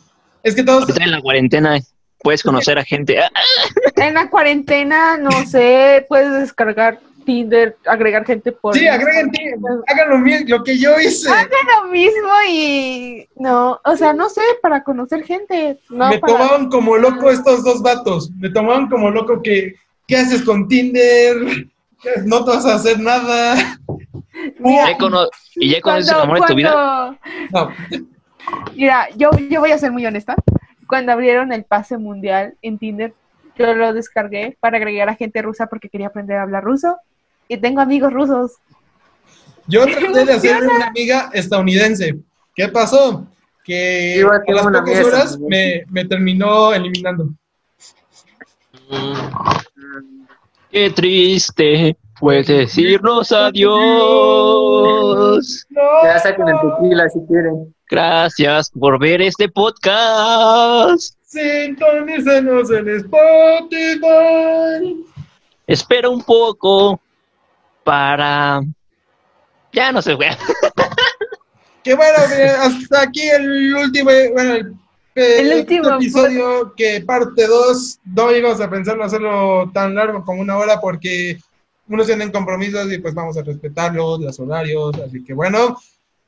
[0.44, 0.82] Es que todos.
[0.84, 1.80] Ahorita en la cuarentena
[2.22, 3.18] puedes conocer a gente.
[3.96, 8.76] En la cuarentena, no sé, puedes descargar Tinder, agregar gente por...
[8.78, 9.40] Sí, agreguen, ti-
[9.88, 11.30] hagan lo, mi- lo que yo hice.
[11.30, 16.70] lo mismo y no, o sea, no sé, para conocer gente, no me para- tomaban
[16.70, 18.32] como loco estos dos vatos.
[18.40, 19.74] Me tomaban como loco que.
[20.08, 21.36] ¿Qué haces con Tinder?
[22.26, 23.56] No te vas a hacer nada.
[24.60, 27.18] Mira, ya cono- y ya conoces el amor de tu vida.
[27.52, 27.72] No.
[28.76, 30.36] Mira, yo, yo voy a ser muy honesta.
[30.88, 33.14] Cuando abrieron el pase mundial en Tinder,
[33.58, 36.98] yo lo descargué para agregar a gente rusa porque quería aprender a hablar ruso.
[37.48, 38.54] Y tengo amigos rusos.
[39.68, 42.18] Yo traté de hacer una amiga estadounidense.
[42.56, 43.28] ¿Qué pasó?
[43.64, 47.30] Que Yo a las una pocas horas me, me terminó eliminando.
[48.90, 49.46] Mm,
[50.76, 53.76] Qué triste fue decirnos adiós.
[56.04, 57.74] Ya saquen el tequila si quieren.
[57.90, 61.16] Gracias por ver este podcast.
[61.24, 64.06] Sintonícenos en Spotify.
[65.68, 67.00] Espera un poco
[67.86, 68.62] para...
[69.72, 70.30] Ya no sé, güey.
[71.84, 72.18] Que bueno,
[72.62, 74.76] hasta aquí el último, bueno, el,
[75.14, 78.00] El el último, episodio que parte 2.
[78.06, 81.38] No íbamos a pensar en hacerlo tan largo como una hora porque
[81.88, 84.96] unos tienen compromisos y pues vamos a respetarlos, los horarios.
[85.00, 85.78] Así que bueno.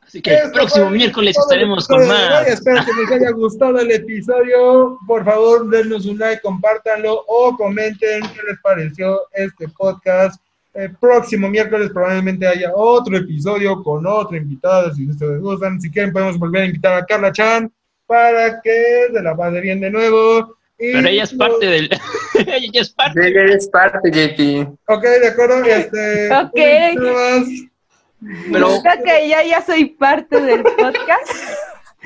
[0.01, 2.47] Así que el próximo miércoles estaremos con más.
[2.47, 4.97] Espero que les haya gustado el episodio.
[5.07, 10.39] Por favor, denos un like, compártanlo o comenten qué les pareció este podcast.
[10.77, 15.81] El próximo miércoles probablemente haya otro episodio con otro invitado, si ustedes gustan.
[15.81, 17.73] Si quieren, podemos volver a invitar a Carla Chan
[18.05, 20.55] para que se la pase bien de nuevo.
[20.77, 21.89] Y Pero ella es parte del...
[22.35, 23.33] ella es parte.
[23.33, 24.77] Ya eres parte, JP.
[24.87, 25.63] Ok, de acuerdo.
[25.63, 26.53] Este, Ok.
[28.51, 31.31] Pero Creo que ya, ya soy parte del podcast.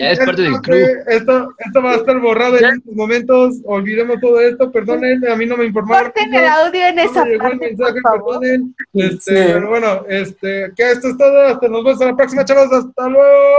[0.01, 0.77] Ya es parte del Ok, club.
[1.07, 3.55] Esto, esto va a estar borrado en estos momentos.
[3.65, 4.71] Olvidemos todo esto.
[4.71, 6.05] Perdonen, a mí no me informaron.
[6.11, 8.39] Corten el audio en No esa me parte, mensaje, por favor.
[8.39, 8.75] perdonen.
[8.93, 9.51] Este, Sí.
[9.53, 11.41] Pero bueno, este, que esto es todo.
[11.47, 12.71] Hasta nos vemos en la próxima, chavos.
[12.73, 13.55] Hasta luego.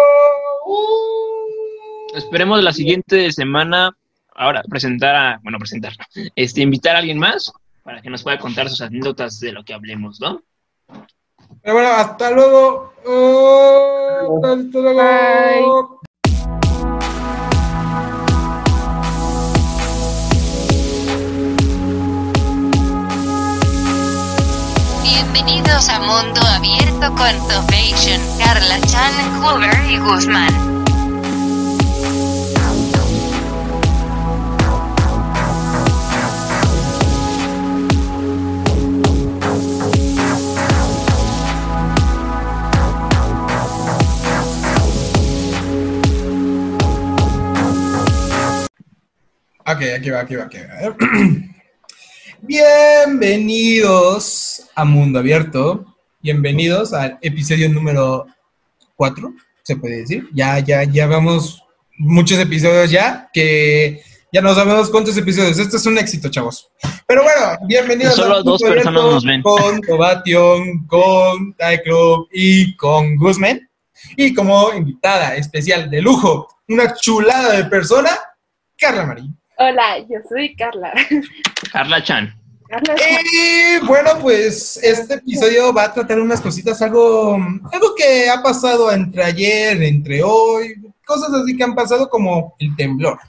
[0.67, 2.17] Uh.
[2.17, 3.97] Esperemos la siguiente semana,
[4.35, 5.93] ahora, presentar a, bueno, presentar,
[6.37, 7.51] este, invitar a alguien más
[7.83, 10.43] para que nos pueda contar sus anécdotas de lo que hablemos, ¿no?
[11.63, 12.93] Pero bueno, hasta luego.
[13.07, 16.01] Oh, hasta luego.
[25.15, 30.49] Bienvenidos a Mundo Abierto con Topation, Carla Chan, Clover y Guzmán.
[49.67, 51.52] Ok, aquí va, aquí va, aquí va.
[52.45, 55.87] Bienvenidos a Mundo Abierto.
[56.21, 58.27] Bienvenidos al episodio número
[58.97, 60.29] 4, se puede decir.
[60.35, 61.63] Ya, ya, ya vamos
[61.99, 64.03] muchos episodios ya, que
[64.33, 65.57] ya no sabemos cuántos episodios.
[65.57, 66.69] Esto es un éxito, chavos.
[67.07, 69.43] Pero bueno, bienvenidos Solo a dos personas Abierto nos ven.
[69.43, 73.71] Con Tobation, con Club y con Guzmán.
[74.17, 78.11] Y como invitada especial de lujo, una chulada de persona,
[78.77, 79.39] Carla Marín.
[79.65, 80.93] Hola, yo soy Carla.
[81.71, 82.35] Carla Chan.
[82.69, 82.97] Carla,
[83.33, 87.35] Y bueno, pues este episodio va a tratar unas cositas, algo,
[87.71, 90.75] algo que ha pasado entre ayer, entre hoy,
[91.07, 93.21] cosas así que han pasado como el temblor.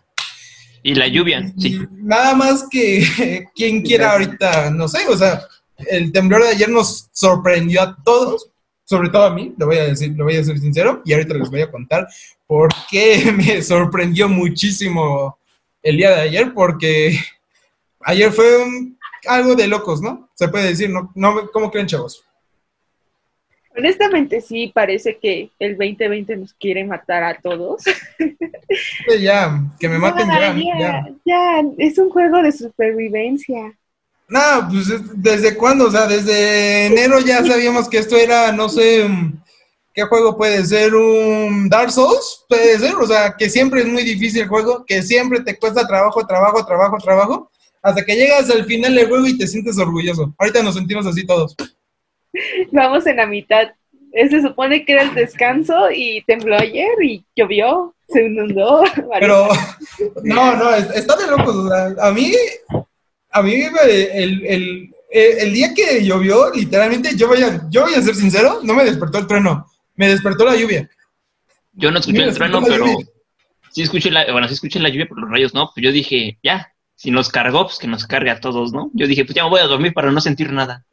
[0.81, 1.79] Y la lluvia, sí.
[1.91, 5.43] Nada más que quien quiera ahorita, no sé, o sea,
[5.77, 8.49] el temblor de ayer nos sorprendió a todos,
[8.85, 11.35] sobre todo a mí, lo voy a decir, lo voy a ser sincero, y ahorita
[11.35, 12.07] les voy a contar
[12.47, 15.37] por qué me sorprendió muchísimo
[15.83, 17.17] el día de ayer, porque
[18.01, 20.29] ayer fue un- algo de locos, ¿no?
[20.33, 21.11] Se puede decir, ¿no?
[21.15, 22.23] no ¿Cómo creen, chavos?
[23.75, 27.83] honestamente sí, parece que el 2020 nos quiere matar a todos.
[29.19, 31.05] Ya, que me maten ya, ya, ya.
[31.25, 33.73] ya, es un juego de supervivencia.
[34.27, 38.69] No, pues es- desde cuándo, o sea, desde enero ya sabíamos que esto era, no
[38.69, 39.05] sé,
[39.93, 40.93] ¿qué juego puede ser?
[40.95, 42.45] ¿Un Dark Souls?
[42.49, 45.87] Puede ser, o sea, que siempre es muy difícil el juego, que siempre te cuesta
[45.87, 47.51] trabajo, trabajo, trabajo, trabajo,
[47.81, 50.33] hasta que llegas al final del juego y te sientes orgulloso.
[50.37, 51.55] Ahorita nos sentimos así todos.
[52.71, 53.69] Vamos en la mitad.
[54.13, 58.83] Eh, Se supone que era el descanso y tembló ayer y llovió, se inundó.
[59.19, 59.47] Pero,
[60.23, 62.31] no, no, es- está de locos, o sea, a mí,
[63.31, 63.75] a mí el,
[64.13, 68.59] el, el, el día que llovió, literalmente, yo voy, a, yo voy a ser sincero,
[68.63, 70.89] no me despertó el trueno, me despertó la lluvia.
[71.73, 73.05] Yo no escuché el trueno, pero lluvia.
[73.71, 75.71] sí escuché la, bueno, sí escuché la lluvia por los rayos, ¿no?
[75.73, 78.91] Pues yo dije, ya, si nos cargó, pues que nos cargue a todos, ¿no?
[78.93, 80.85] Yo dije, pues ya me voy a dormir para no sentir nada.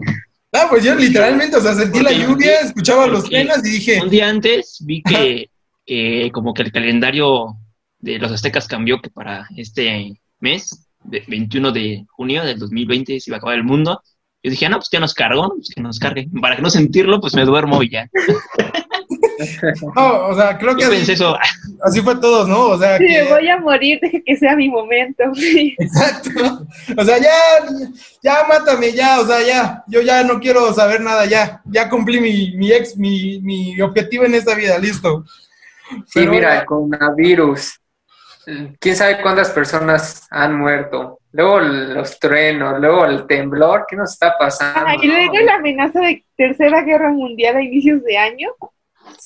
[0.52, 4.10] Ah, pues yo literalmente, o sea, sentí la lluvia, escuchaba los penas y dije, Un
[4.10, 5.50] día antes vi que,
[5.86, 7.56] que como que el calendario
[7.98, 13.30] de los aztecas cambió, que para este mes, de 21 de junio del 2020, se
[13.30, 14.02] iba a acabar el mundo.
[14.42, 16.26] Yo dije, ah, no, pues ya nos cargó, pues que nos cargue.
[16.40, 18.08] Para que no sentirlo, pues me duermo y ya.
[19.94, 21.36] no, o sea, creo que pensé eso,
[21.82, 22.68] así fue todos, ¿no?
[22.68, 25.24] O sea, Sí, que, voy a morir, deje que sea mi momento.
[25.78, 27.30] exacto, o sea, ya,
[28.22, 32.20] ya mátame, ya, o sea, ya, yo ya no quiero saber nada, ya, ya cumplí
[32.20, 35.24] mi, mi ex, mi, mi objetivo en esta vida, listo.
[35.90, 37.80] Sí, Pero- mira, el coronavirus.
[38.78, 41.20] ¿Quién sabe cuántas personas han muerto?
[41.32, 44.80] Luego los truenos, luego el temblor, ¿qué nos está pasando?
[44.84, 48.48] Ah, y luego la amenaza de tercera guerra mundial a inicios de año.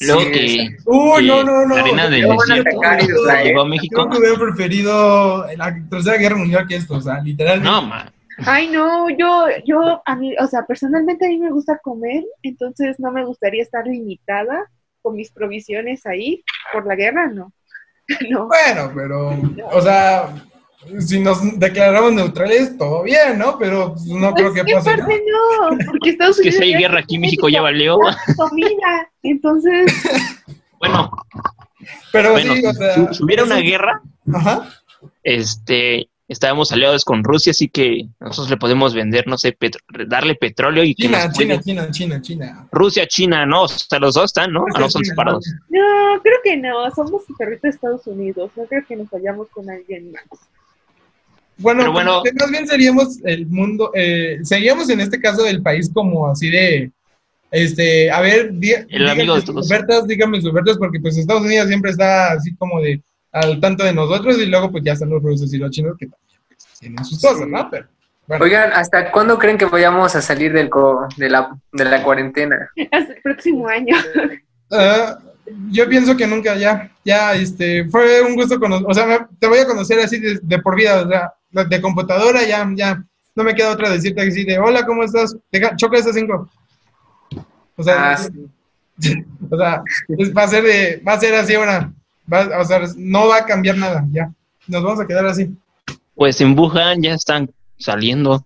[0.00, 1.76] Luego Sí, que, Uy, que no, no, no.
[1.76, 4.08] la reina del desierto llegó a Creo México.
[4.10, 7.70] que hubiera preferido la Tercera Guerra Mundial que esto, o sea, literalmente.
[7.70, 8.10] No, man.
[8.38, 12.98] Ay, no, yo, yo, a mí, o sea, personalmente a mí me gusta comer, entonces
[12.98, 14.68] no me gustaría estar limitada
[15.02, 16.42] con mis provisiones ahí
[16.72, 17.52] por la guerra, no.
[18.28, 18.48] No.
[18.48, 19.30] Bueno, pero,
[19.72, 20.28] o sea,
[21.00, 23.58] si nos declaramos neutrales, todo bien, ¿no?
[23.58, 24.90] Pero pues, no creo Pues, que ¿qué pase.
[24.96, 24.96] ¿no?
[25.06, 25.78] parte no?
[25.86, 26.56] Porque Estados Que Unidos.
[26.64, 27.98] si hay guerra aquí, México ya valió.
[28.36, 29.10] comida.
[29.22, 29.92] Entonces,
[30.78, 31.10] Bueno,
[32.12, 32.94] Pero bueno, sí, o sea.
[33.08, 34.02] si, si hubiera una guerra,
[34.34, 34.68] Ajá.
[35.22, 40.34] este, estábamos aliados con Rusia, así que nosotros le podemos vender, no sé, petro- darle
[40.34, 41.60] petróleo y que China, nos China.
[41.60, 42.68] China, China, China.
[42.70, 43.62] Rusia, China, ¿no?
[43.62, 44.64] O sea, los dos están, ¿no?
[44.78, 45.46] No son China, separados.
[45.70, 46.90] no, creo que no.
[46.94, 48.50] Somos el territorio de Estados Unidos.
[48.56, 50.24] No creo que nos vayamos con alguien más.
[51.58, 55.62] Bueno, Pero bueno- pues, más bien seríamos el mundo, eh, seríamos en este caso el
[55.62, 56.90] país como así de,
[57.50, 59.66] este, a ver, di- díganme amigo de sus todos.
[59.66, 63.00] ofertas, díganme sus ofertas, porque pues Estados Unidos siempre está así como de
[63.32, 66.06] al tanto de nosotros y luego pues ya están los rusos y los chinos que
[66.06, 67.68] también pues, tienen sus cosas, ¿no?
[67.70, 67.86] Pero,
[68.26, 72.02] bueno, Oigan, ¿hasta cuándo creen que vayamos a salir del co- de, la, de la
[72.02, 72.70] cuarentena?
[72.90, 73.94] Hasta el próximo año.
[74.70, 75.18] ah,
[75.70, 79.46] yo pienso que nunca ya, ya, este, fue un gusto conocer, o sea, me- te
[79.46, 83.02] voy a conocer así de, de por vida, o sea, de computadora ya, ya,
[83.34, 85.36] no me queda otra decirte así de, hola, ¿cómo estás?
[85.52, 86.48] Deja, choca esas cinco.
[87.76, 88.30] O sea, Ah, sí.
[89.50, 89.82] o sea,
[90.18, 91.92] es- va a ser de, va a ser así ahora.
[92.32, 94.30] Va- o sea, no va a cambiar nada, ya.
[94.68, 95.50] Nos vamos a quedar así.
[96.14, 98.44] Pues en Wuhan ya están saliendo.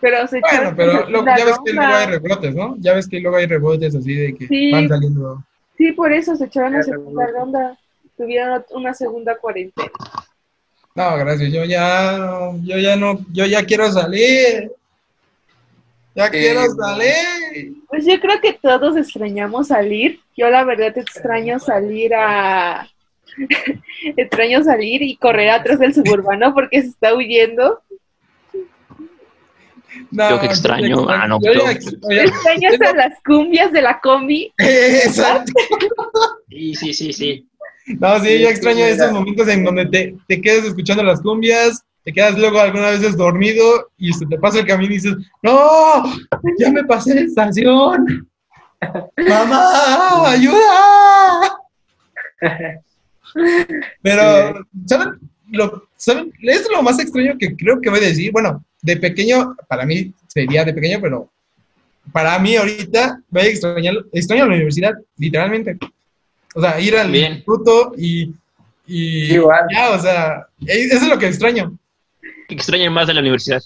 [0.00, 2.76] Pero se Bueno, echaron pero luego, ya ves que luego hay rebrotes, ¿no?
[2.78, 4.72] Ya ves que luego hay rebotes así de que Sí.
[4.72, 5.44] van saliendo.
[5.76, 7.78] Sí, por eso se echaron la segunda ronda.
[8.16, 9.90] Tuvieron una segunda cuarentena.
[10.94, 11.52] No, gracias.
[11.52, 12.18] Yo ya,
[12.64, 14.72] yo ya no, yo ya quiero salir.
[16.14, 17.74] Ya quiero salir.
[17.88, 20.20] Pues yo creo que todos extrañamos salir.
[20.36, 22.88] Yo la verdad extraño salir a...
[24.16, 27.80] extraño salir y correr atrás del suburbano porque se está huyendo.
[30.10, 31.06] No, Yo que extraño.
[31.06, 31.70] ya Ah, no, yo yo ya-
[32.22, 34.52] Extraño hasta las cumbias de la combi.
[34.58, 35.52] Exacto.
[36.48, 37.46] Sí, sí, sí, sí.
[38.00, 41.82] No, sí, yo extraño Sí, esos momentos en donde te, te quedas escuchando las cumbias,
[42.04, 46.04] te quedas luego algunas veces dormido y se te pasa el camino y dices, ¡No!
[46.58, 48.28] ¡Ya me pasé de estación!
[49.28, 50.30] ¡Mamá!
[50.30, 51.58] ¡Ayuda!
[54.02, 55.18] Pero, ¿saben?
[55.50, 56.32] Lo, ¿saben?
[56.42, 58.32] Es lo más extraño que creo que voy a decir.
[58.32, 61.30] Bueno, de pequeño, para mí sería de pequeño, pero
[62.12, 65.78] para mí ahorita voy a extrañar, extraño la universidad, literalmente.
[66.58, 67.34] O sea, ir al Bien.
[67.34, 68.34] instituto y,
[68.84, 69.60] y Igual.
[69.72, 71.78] ya, o sea, e- eso es lo que extraño.
[72.48, 73.62] ¿Qué extrañan más de la universidad?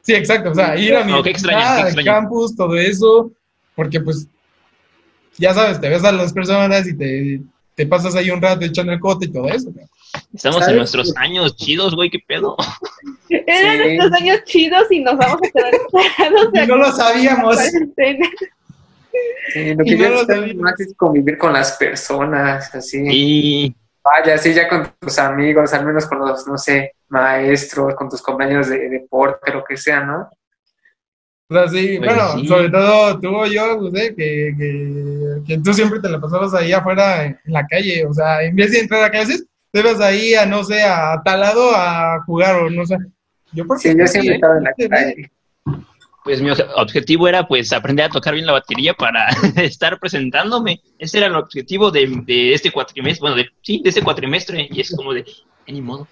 [0.00, 1.22] Sí, exacto, o sea, ir a mi No,
[2.04, 3.30] campus, todo eso,
[3.76, 4.26] porque pues,
[5.36, 7.42] ya sabes, te ves a las personas y te,
[7.74, 9.70] te pasas ahí un rato echando el cote y todo eso.
[9.74, 9.82] ¿no?
[10.32, 10.68] Estamos ¿Sabes?
[10.70, 12.56] en nuestros años chidos, güey, qué pedo.
[13.28, 13.96] Eran Sí.
[13.96, 17.58] nuestros años chidos y nos vamos a quedar no lo sabíamos.
[19.46, 20.54] Sí, lo Y que no yo sabía.
[20.54, 23.02] más es convivir con las personas, así.
[23.10, 28.08] Y Vaya, sí, ya con tus amigos, al menos con los, no sé, maestros, con
[28.08, 30.28] tus compañeros de deporte, lo que sea, ¿no?
[31.48, 32.46] O sea, sí, Pues bueno, sí.
[32.48, 36.72] sobre todo tú o yo, José, que, que, que tú siempre te la pasabas ahí
[36.72, 40.00] afuera en, en la calle, o sea, en vez de entrar a clases, te ibas
[40.00, 42.96] ahí a, no sé, a tal lado a jugar o no sé.
[43.52, 45.30] Yo porque Sí, yo siempre estaba en la calle.
[46.24, 50.80] Pues mi obje- objetivo era pues aprender a tocar bien la batería para estar presentándome.
[50.98, 54.68] Ese era el objetivo de, de este cuatrimestre, bueno, de, sí, de este cuatrimestre.
[54.70, 55.20] Y es como de,
[55.66, 56.06] "Eh, ni modo,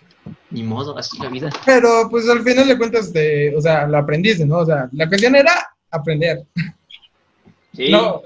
[0.50, 1.50] ni modo, así la vida.
[1.64, 4.58] Pero pues al final de cuentas, te, o sea, lo aprendiste, ¿no?
[4.58, 5.52] O sea, la cuestión era
[5.90, 6.40] aprender.
[7.72, 8.22] Sí, No,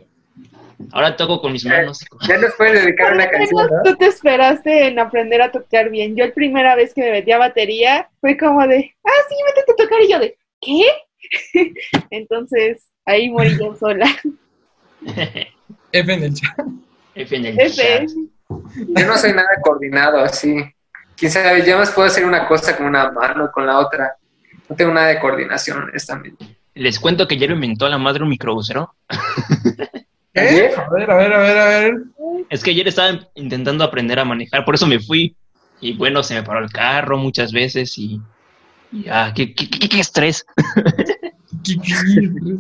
[0.92, 2.04] ahora toco con mis manos.
[2.26, 3.82] Ya nos puedes dedicar una canción, ¿no?
[3.84, 6.16] tú te esperaste en aprender a tocar bien.
[6.16, 9.72] Yo la primera vez que me metí a batería fue como de, ah, sí, métete
[9.72, 10.02] a tocar.
[10.02, 10.82] Y yo de, ¿qué?
[12.10, 14.06] Entonces, ahí morí yo sola.
[15.92, 16.58] F en el chat.
[17.14, 17.74] F en el F.
[17.74, 18.08] chat.
[18.48, 20.54] Yo no soy nada coordinado, así.
[21.16, 24.16] Quién sabe, yo más puedo hacer una cosa con una mano, con la otra.
[24.68, 26.56] No tengo nada de coordinación, honestamente.
[26.74, 28.94] Les cuento que lo inventó la madre un microbusero.
[30.32, 30.72] ¿Qué?
[30.76, 31.94] A ver, a ver, a ver, a ver.
[32.50, 35.36] Es que ayer estaba intentando aprender a manejar, por eso me fui.
[35.80, 38.20] Y bueno, se me paró el carro muchas veces y.
[38.90, 40.44] y, ah, qué, qué, qué- qué estrés.
[41.64, 42.56] ¿Qué- qué-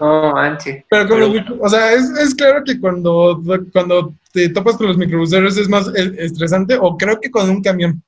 [0.00, 0.84] No, manche.
[0.88, 4.76] Pero con Pero los micro- o sea, es, es claro que cuando, cuando te topas
[4.76, 8.02] con los microbuseros es más eh, estresante, o creo que con un camión.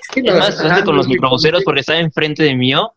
[0.00, 2.92] Es que más estresante con los microbuseros porque está enfrente de mío.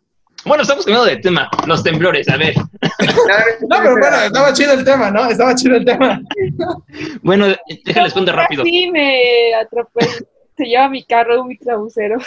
[0.45, 1.47] Bueno, estamos cambiando de tema.
[1.67, 2.55] Los temblores, a ver.
[2.57, 5.25] No, pero bueno, estaba chido el tema, ¿no?
[5.29, 6.19] Estaba chido el tema.
[7.23, 7.47] Bueno,
[7.85, 8.63] déjales cuento rápido.
[8.63, 10.09] Sí, me atropelló.
[10.57, 12.17] Se lleva mi carro un microbusero.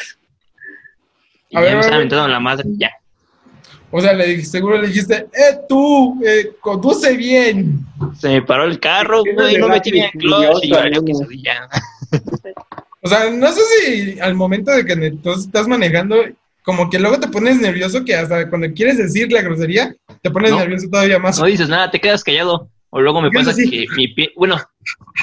[1.50, 1.94] Y A ya ver, me ver.
[1.94, 2.90] aventando la madre, ya.
[3.96, 7.78] O sea, le dij- seguro le dijiste, eh, tú, eh, conduce bien.
[8.18, 10.70] Se me paró el carro, güey, no de metí bien el rápido y clutch y
[10.72, 11.18] valió amigo.
[11.20, 11.68] quesadilla.
[13.02, 16.16] O sea, no sé si al momento de que tú estás manejando,
[16.64, 20.50] como que luego te pones nervioso, que hasta cuando quieres decir la grosería, te pones
[20.50, 20.58] No.
[20.58, 21.38] nervioso todavía más.
[21.38, 22.68] No dices nada, te quedas callado.
[22.90, 24.56] O luego me Yo pasa que mi pie, bueno,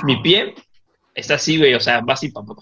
[0.05, 0.55] mi pie
[1.13, 2.53] está así, güey, o sea, va así, papá.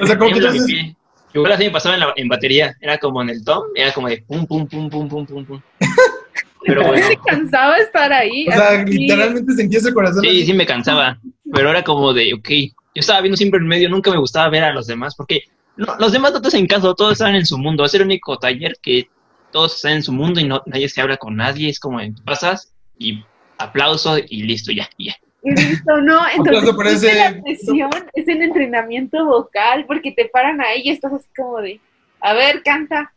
[0.00, 0.94] O sea, como que entonces.
[1.34, 2.76] Igual así me pasaba en, la, en batería.
[2.80, 5.60] Era como en el tom, era como de pum, pum, pum, pum, pum, pum, pum.
[6.66, 8.48] Pero bueno, Me cansaba estar ahí.
[8.48, 8.98] o sea, así.
[8.98, 10.22] literalmente sentías el corazón.
[10.22, 10.46] sí, así.
[10.46, 11.20] sí me cansaba.
[11.52, 14.64] Pero era como de, ok, yo estaba viendo siempre en medio, nunca me gustaba ver
[14.64, 15.42] a los demás, porque
[15.76, 17.84] no, los demás no te hacen caso, todos están en su mundo.
[17.84, 19.08] Es el único taller que
[19.50, 21.68] todos están en su mundo y no, nadie se habla con nadie.
[21.68, 23.24] Es como, pasas y
[23.58, 25.14] aplauso y listo, ya, ya.
[25.44, 30.80] Y listo, no, entonces es la presión, es el entrenamiento vocal, porque te paran ahí
[30.84, 31.80] y estás así como de,
[32.20, 33.12] a ver, canta.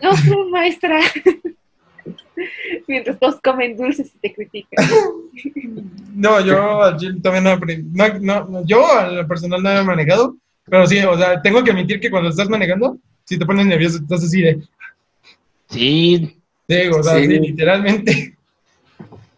[0.00, 0.98] No, sí, maestra.
[2.88, 4.84] Mientras todos comen dulces y te critican.
[6.14, 7.88] No, yo al también no aprendí.
[7.92, 11.70] No, no, no, yo al personal no he manejado, pero sí, o sea, tengo que
[11.70, 14.60] admitir que cuando estás manejando, si te pones nervioso, estás así de,
[15.68, 16.36] Sí,
[16.68, 17.26] sí, o sea, Sí.
[17.26, 18.31] sí, literalmente.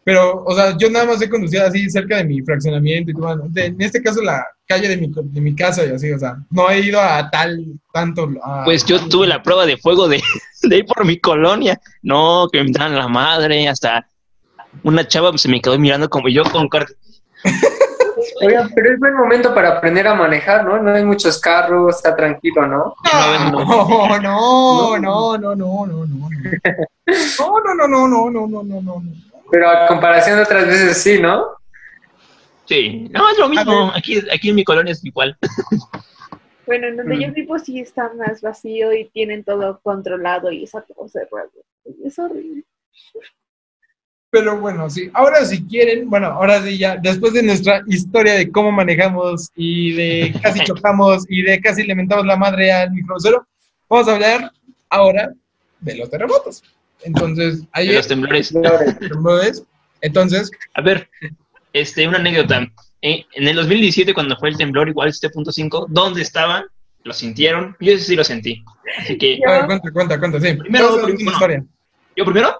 [0.04, 3.36] Pero, o sea, yo nada más he conducido así cerca de mi fraccionamiento y todo,
[3.48, 6.18] de- en este caso la calle de mi, co- de mi casa y así, o
[6.18, 8.28] sea, no he ido a tal, tanto.
[8.42, 10.22] a- Pues yo tuve la prueba de fuego de,
[10.62, 11.80] de ir por mi colonia.
[12.02, 14.06] No, que me dan la madre, hasta
[14.82, 16.68] una chava se me quedó mirando como yo con
[18.40, 20.82] Oigan, pero es buen momento para aprender a manejar, ¿no?
[20.82, 22.94] No hay muchos carros, está tranquilo, ¿no?
[23.04, 26.28] No, no, no, no, no, no, no, no, no.
[27.38, 29.12] No, no, no, no, no, no, no, no, no, no.
[29.54, 31.46] Pero a comparación de otras veces sí, ¿no?
[32.64, 33.92] Sí, no, es lo mismo.
[33.94, 35.36] Aquí, aquí en mi colonia es igual.
[36.66, 37.20] Bueno, en donde Mm.
[37.20, 41.52] yo vivo sí está más vacío y tienen todo controlado y está todo cerrado.
[42.04, 42.64] Es horrible.
[44.30, 45.08] Pero bueno, sí.
[45.14, 49.92] Ahora si quieren, bueno, ahora sí ya, después de nuestra historia de cómo manejamos y
[49.92, 53.46] de casi chocamos y de casi le mentamos la madre al microcero,
[53.88, 54.50] vamos a hablar
[54.90, 55.32] ahora
[55.78, 56.64] de los terremotos.
[57.02, 58.52] Entonces, De ayer, los temblores.
[59.00, 59.62] temblores,
[60.00, 61.08] entonces, A ver,
[61.72, 62.66] este, una anécdota.
[63.02, 66.64] Eh, en el 2017, cuando fue el temblor, igual 7.5, ¿dónde estaban?
[67.02, 67.76] ¿Lo sintieron?
[67.80, 68.64] Yo sí lo sentí.
[68.98, 70.54] Así que, a ver, cuenta, cuenta, cuenta, sí.
[70.54, 71.32] Primero, primero.
[71.32, 71.64] historia.
[72.16, 72.56] ¿yo primero?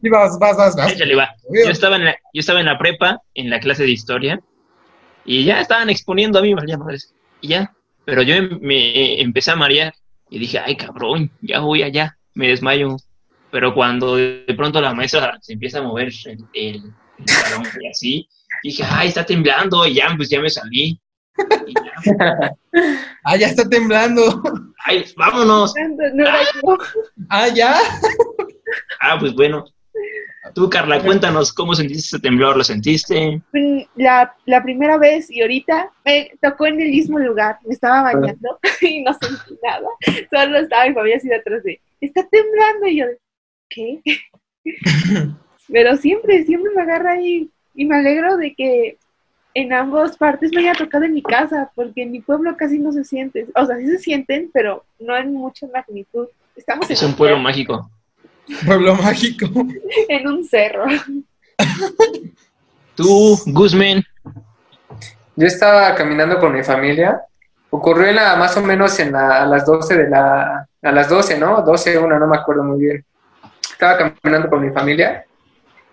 [0.00, 0.92] Sí, vas, vas, vas, vas.
[0.92, 1.30] Échale, va.
[1.52, 4.40] Yo estaba, en la, yo estaba en la prepa, en la clase de historia,
[5.24, 7.14] y ya estaban exponiendo a mí, valía madres.
[7.40, 7.72] Y ya,
[8.04, 9.94] pero yo em- me empecé a marear
[10.28, 12.96] y dije, ay cabrón, ya voy allá, me desmayo.
[13.54, 16.82] Pero cuando de pronto la maestra se empieza a mover el, el,
[17.18, 18.28] el salón y así,
[18.64, 21.00] dije, ay, está temblando, y ya, pues ya me salí.
[21.64, 22.50] Y ya,
[23.22, 24.42] Ah, ya está temblando.
[24.84, 25.72] ay, vámonos.
[26.14, 26.24] No.
[27.28, 27.78] Ah, ya.
[29.00, 29.64] Ah, pues bueno.
[30.52, 33.40] Tú, Carla, cuéntanos cómo sentiste ese temblor, ¿lo sentiste?
[33.94, 37.58] La, la primera vez y ahorita me tocó en el mismo lugar.
[37.64, 39.86] Me estaba bañando y no sentí nada.
[40.32, 42.88] Solo estaba mi familia así detrás de, está temblando.
[42.88, 43.18] Y yo, de,
[43.68, 44.00] ¿qué?
[45.68, 48.98] Pero siempre, siempre me agarra ahí y me alegro de que
[49.54, 52.92] en ambas partes me haya tocado en mi casa, porque en mi pueblo casi no
[52.92, 53.46] se siente.
[53.54, 56.26] O sea, sí se sienten, pero no en mucha magnitud.
[56.56, 57.90] Estamos en Es un pueblo mágico.
[58.66, 59.46] Pueblo mágico.
[60.08, 60.84] en un cerro.
[62.96, 64.02] Tú, Guzmán,
[65.36, 67.20] Yo estaba caminando con mi familia.
[67.70, 70.68] Ocurrió en la, más o menos en la- a las 12 de la...
[70.82, 71.62] A las 12, ¿no?
[71.62, 73.04] 12, una, no me acuerdo muy bien.
[73.72, 75.24] Estaba caminando con mi familia.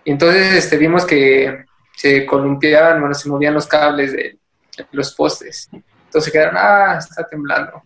[0.04, 1.64] Y entonces este, vimos que
[1.96, 4.38] se columpiaban, bueno, se movían los cables de,
[4.76, 5.68] de los postes.
[6.06, 7.82] Entonces quedaron, ah, está temblando.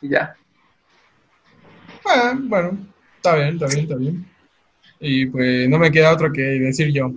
[0.00, 0.34] Y ya.
[2.04, 2.78] Ah, bueno,
[3.16, 4.26] está bien, está bien, está bien.
[5.00, 7.12] Y pues no me queda otro que decir yo.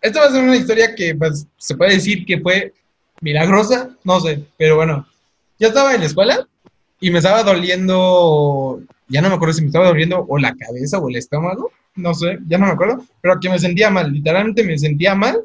[0.00, 2.72] Esta va a ser una historia que pues, se puede decir que fue
[3.20, 5.06] milagrosa, no sé, pero bueno,
[5.58, 6.48] yo estaba en la escuela
[7.00, 10.98] y me estaba doliendo, ya no me acuerdo si me estaba doliendo o la cabeza
[10.98, 14.62] o el estómago, no sé, ya no me acuerdo, pero que me sentía mal, literalmente
[14.62, 15.40] me sentía mal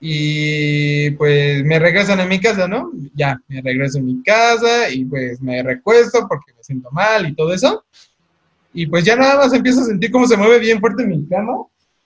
[0.00, 2.90] y pues me regresan a mi casa, ¿no?
[3.14, 7.34] Ya, me regreso a mi casa y pues me recuesto porque me siento mal y
[7.34, 7.84] todo eso.
[8.72, 11.64] Y pues ya nada más empiezo a sentir cómo se mueve bien fuerte mi cama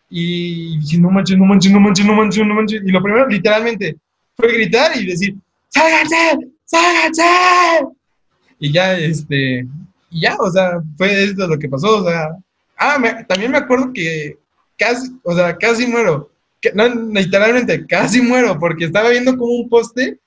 [0.09, 2.82] y dije, no manches, no manches, no manches, no manches, no manches.
[2.84, 3.96] Y lo primero, literalmente,
[4.36, 5.36] fue gritar y decir,
[5.68, 6.48] ¡sálganse!
[6.64, 7.22] ¡sálganse!
[8.59, 9.66] Y ya, este,
[10.11, 12.28] y ya, o sea, fue esto lo que pasó, o sea,
[12.78, 14.38] ah, me- también me acuerdo que
[14.78, 16.30] casi, o sea, casi muero,
[16.61, 20.18] que, no, literalmente, casi muero, porque estaba viendo como un poste,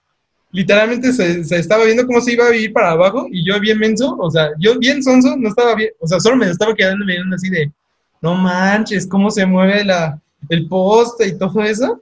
[0.51, 3.79] literalmente se, se estaba viendo cómo se iba a ir para abajo, y yo bien
[3.79, 7.05] menso, o sea, yo bien sonso, no estaba bien, o sea, solo me estaba quedando
[7.05, 7.71] mirando así de,
[8.21, 10.19] no manches, cómo se mueve la,
[10.49, 12.01] el poste y todo eso,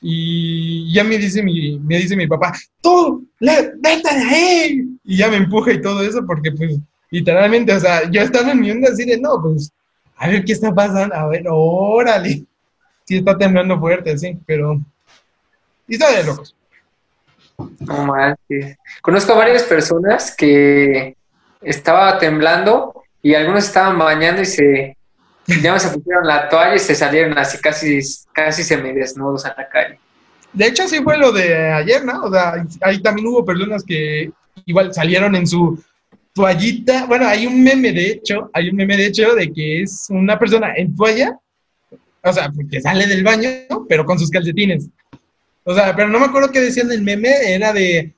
[0.00, 2.52] y ya me dice mi, me dice mi papá,
[2.82, 6.78] tú, le- vete de ahí, y ya me empuja y todo eso, porque pues,
[7.10, 9.72] literalmente, o sea, yo estaba en mi onda así de, no, pues,
[10.16, 12.44] a ver qué está pasando, a ver, órale,
[13.04, 14.80] sí está temblando fuerte, sí, pero,
[15.86, 16.54] y está de locos.
[17.58, 18.12] No.
[19.00, 21.16] Conozco a varias personas que
[21.62, 24.96] estaba temblando y algunos estaban bañando y se
[25.62, 28.00] ya se pusieron la toalla y se salieron así casi
[28.32, 29.98] casi semidesnudos a la calle.
[30.52, 32.24] De hecho, sí fue lo de ayer, ¿no?
[32.24, 34.32] O sea, ahí también hubo personas que
[34.64, 35.82] igual salieron en su
[36.32, 37.06] toallita.
[37.06, 40.38] Bueno, hay un meme, de hecho, hay un meme, de hecho, de que es una
[40.38, 41.38] persona en toalla,
[42.22, 43.50] o sea, que sale del baño,
[43.88, 44.88] pero con sus calcetines.
[45.64, 48.14] O sea, pero no me acuerdo qué decían el meme, era de,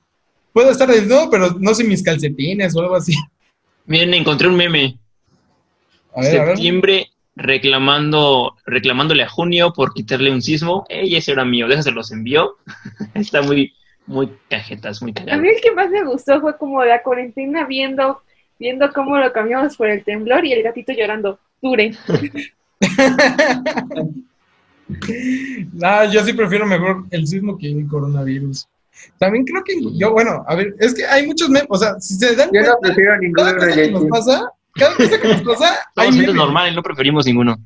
[0.53, 3.14] puedo estar desnudo, pero no sé mis calcetines o algo así.
[3.86, 4.99] miren, encontré un meme.
[6.14, 6.57] A ver, a ver.
[6.57, 7.09] Septiembre
[7.39, 10.84] reclamando, reclamándole a junio por quitarle un sismo.
[10.89, 12.57] Ey, ese era mío, déjase los envió.
[13.14, 13.72] Está muy,
[14.09, 15.40] muy cajetas, muy A cagado.
[15.40, 18.22] mí el que más me gustó fue como la cuarentena viendo,
[18.59, 21.38] viendo cómo lo cambiamos por el temblor y el gatito llorando.
[21.62, 21.92] Dure.
[25.82, 28.66] Ah, yo sí prefiero mejor el sismo que el coronavirus.
[29.18, 32.14] También creo que yo, bueno, a ver, es que hay muchos memes, o sea, si
[32.14, 35.28] se dan Yo no cuenta, prefiero ninguno cada cosa que nos pasa, cada cosa que
[35.28, 36.34] nos pasa, hay memes.
[36.34, 37.56] normal y no preferimos ninguno.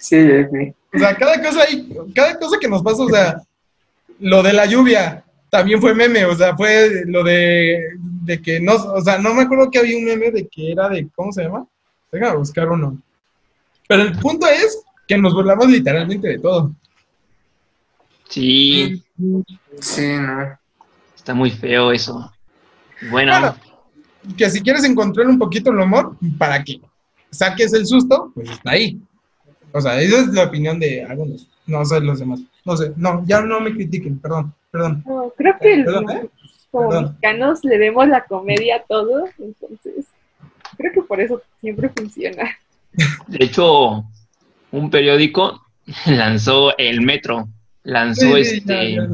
[0.00, 0.18] Sí,
[0.52, 0.74] sí.
[0.92, 3.42] O sea, cada cosa hay, cada cosa que nos pasa, o sea,
[4.18, 5.24] lo de la lluvia
[5.56, 9.42] también fue meme, o sea, fue lo de, de que no, o sea, no me
[9.42, 11.66] acuerdo que había un meme de que era de, ¿cómo se llama?
[12.12, 13.00] Déjame buscar uno.
[13.88, 16.72] Pero el punto es que nos burlamos literalmente de todo.
[18.28, 19.02] Sí,
[19.80, 20.58] Sí, no.
[21.16, 22.32] está muy feo eso.
[23.10, 23.56] Bueno, Bueno,
[24.36, 26.80] que si quieres encontrar un poquito el humor, para que
[27.30, 29.00] saques el susto, pues está ahí.
[29.72, 32.40] O sea, esa es la opinión de algunos, no sé los demás.
[32.64, 35.02] No sé, no, ya no me critiquen, perdón, perdón.
[35.06, 36.30] No, creo que Perdón, los- ¿eh?
[36.70, 37.04] como Perdón.
[37.06, 40.06] mexicanos le vemos la comedia a todo, entonces
[40.76, 42.50] creo que por eso siempre funciona.
[43.28, 44.04] de hecho,
[44.72, 45.62] un periódico
[46.06, 47.48] lanzó el metro.
[47.84, 48.94] Lanzó Sí, este.
[48.96, 49.08] ya, ya.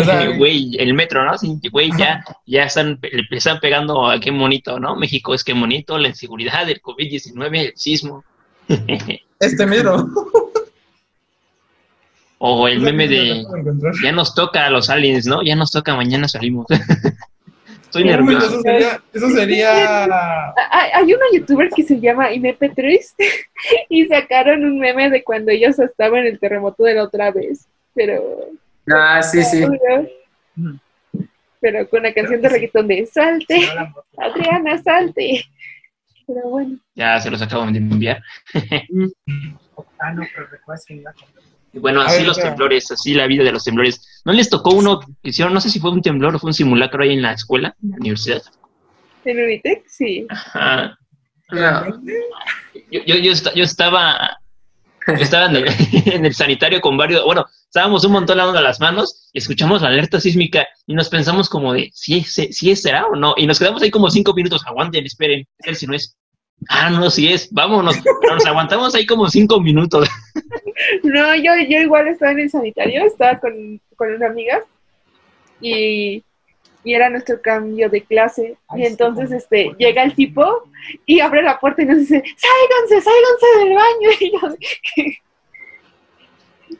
[0.00, 1.32] O sea, Güey, el metro, ¿no?
[1.70, 4.96] Güey, ya, ya están, le están pegando a qué bonito, ¿no?
[4.96, 8.24] México es que bonito, la inseguridad, el COVID-19, el sismo.
[9.38, 10.08] este mero.
[12.38, 13.44] O el meme de,
[14.02, 15.42] ya nos toca a los aliens, ¿no?
[15.42, 16.66] Ya nos toca, mañana salimos.
[17.82, 18.46] Estoy Sí, nervioso.
[18.46, 20.04] Eso sería, eso sería
[20.70, 22.98] Hay, hay una youtuber que se llama MP3
[23.88, 27.66] y sacaron un meme de cuando ellos estaban en el terremoto de la otra vez,
[27.94, 28.50] pero
[28.92, 29.64] Ah, sí, sí.
[31.60, 33.66] pero con la canción de reggaetón de Salte,
[34.18, 35.44] Adriana, salte.
[36.26, 38.20] Pero bueno, Ya se los acaban de enviar.
[39.98, 41.44] Ah, no, pero recuerda que iba a comprar.
[41.80, 44.22] Bueno, así ver, los temblores, así la vida de los temblores.
[44.24, 46.54] ¿No les tocó uno que hicieron, no sé si fue un temblor o fue un
[46.54, 48.42] simulacro ahí en la escuela, en la universidad?
[49.24, 50.24] en Unitec, sí.
[50.30, 50.96] Ajá.
[51.50, 52.00] No.
[52.92, 54.38] Yo, yo, yo, esta- yo estaba,
[55.08, 55.64] yo estaba en el,
[56.06, 59.88] en el sanitario con varios, bueno, estábamos un montón lavando las manos y escuchamos la
[59.88, 63.34] alerta sísmica y nos pensamos como de, ¿sí, sí, sí es, será o no?
[63.36, 66.16] Y nos quedamos ahí como cinco minutos, aguanten, esperen, ¿qué tal si no es?
[66.68, 70.08] Ah, no, sí es, vámonos, pero nos aguantamos ahí como cinco minutos.
[71.02, 74.62] No, yo, yo igual estaba en el sanitario, estaba con, con una amiga
[75.60, 76.22] y,
[76.84, 78.56] y era nuestro cambio de clase.
[78.68, 80.68] Ay, Y sí, entonces este llega el tipo
[81.06, 84.10] y abre la puerta y nos dice, ¡Sáiganse, sáiganse del baño!
[84.20, 85.16] Y yo,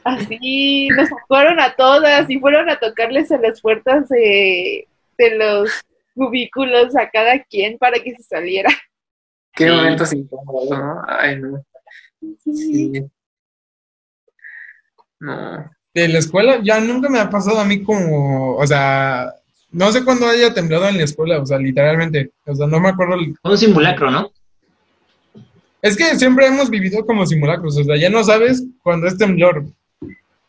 [0.03, 4.87] Así nos fueron a todas y fueron a tocarles a las puertas de,
[5.17, 5.69] de los
[6.13, 8.69] cubículos a cada quien para que se saliera.
[9.53, 9.71] Qué Sí.
[9.71, 11.01] momentos incómodos, ¿no?
[11.07, 11.65] Ay, no.
[12.43, 13.03] Sí.
[15.19, 15.69] No.
[15.93, 19.33] de la escuela, ya nunca me ha pasado a mí como, o sea,
[19.71, 22.89] no sé cuándo haya temblado en la escuela, o sea, literalmente, o sea, no me
[22.89, 23.15] acuerdo.
[23.15, 24.31] el- un simulacro, ¿no?
[25.81, 29.65] Es que siempre hemos vivido como simulacros, o sea, ya no sabes cuándo es temblor.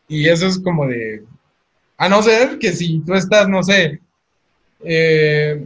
[0.07, 1.23] Y eso es como de,
[1.97, 3.99] a no ser que si tú estás, no sé,
[4.83, 5.65] eh,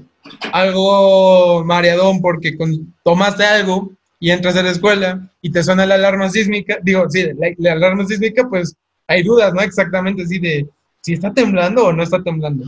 [0.52, 5.96] algo mareadón porque con- tomaste algo y entras a la escuela y te suena la
[5.96, 8.76] alarma sísmica, digo, sí, la, la alarma sísmica, pues
[9.14, 9.62] hay dudas, ¿no?
[9.62, 10.68] Exactamente así de
[11.02, 12.66] si está temblando o no está temblando.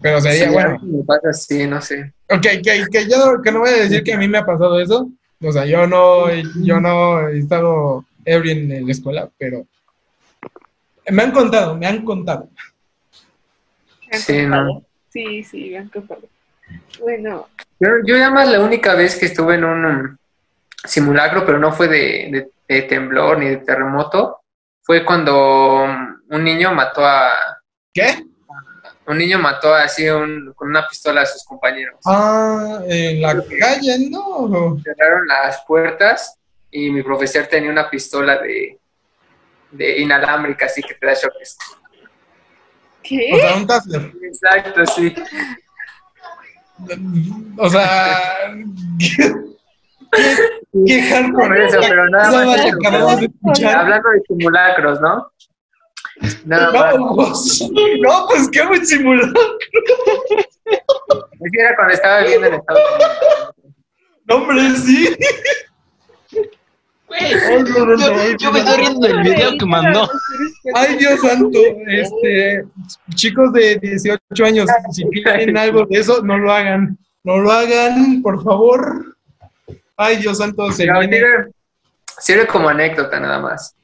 [0.00, 2.12] Pero sería, Sí, bueno, me pasa así, no sé.
[2.28, 4.78] Ok, que, que yo que no voy a decir que a mí me ha pasado
[4.80, 5.10] eso.
[5.40, 6.30] O sea, yo no,
[6.62, 9.66] yo no he estado ebrio en la escuela, pero
[11.10, 12.48] me han contado, me han contado.
[14.10, 14.64] Me han Sí, contado.
[14.64, 14.84] no.
[15.10, 16.22] Sí, sí, me han contado.
[17.00, 17.48] Bueno,
[17.78, 20.18] Yo, yo nada más la única vez que estuve en un
[20.84, 24.40] simulacro, pero no fue de, de- de temblor ni de terremoto,
[24.82, 25.84] fue cuando
[26.28, 27.30] un niño mató a
[27.92, 28.24] ¿Qué?
[29.06, 32.00] un niño mató así un- con una pistola a sus compañeros.
[32.06, 34.78] Ah, en la calle, no.
[34.82, 36.38] Cerraron las puertas
[36.70, 38.78] y mi profesor tenía una pistola de,
[39.70, 41.56] de inalámbrica, así que te da choques.
[43.02, 43.30] ¿qué?
[43.34, 44.12] O sea, un taser.
[44.22, 45.14] Exacto, sí.
[47.58, 48.50] O sea,
[50.14, 51.66] qué, qué hardcore.
[51.66, 53.76] Eso, pero nada más acabamos de escuchar.
[53.76, 55.30] Hablando de simulacros, ¿no?
[56.44, 56.96] Nada más.
[56.96, 59.58] No, pues, no, pues qué buen simulacro.
[60.64, 63.54] Es que era cuando estaba viviendo en Estados Unidos.
[64.26, 65.16] No, hombre, sí.
[67.20, 70.08] Yo, yo me estoy riendo del video que mandó.
[70.74, 72.64] Ay, Dios santo, este,
[73.14, 78.22] chicos de 18 años, si quieren algo de eso, no lo hagan, no lo hagan,
[78.22, 79.13] por favor.
[79.96, 81.16] Ay, Dios santo, se viene.
[81.16, 81.52] sirve,
[82.18, 83.74] sirve como anécdota nada más.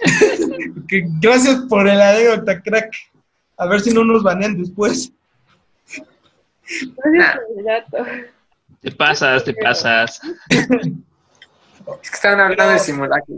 [1.20, 2.94] Gracias por el anécdota, crack.
[3.56, 5.12] A ver si no nos banean después.
[6.66, 8.04] Gracias por el dato.
[8.80, 10.20] Te pasas, te pasas.
[12.02, 13.34] Es que estaban hablando de simulacro.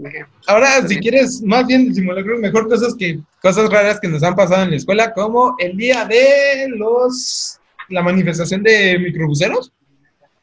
[0.47, 4.35] Ahora, si quieres más bien de simulacros, mejor cosas que cosas raras que nos han
[4.35, 7.59] pasado en la escuela, como el día de los
[7.89, 9.73] la manifestación de microbuseros,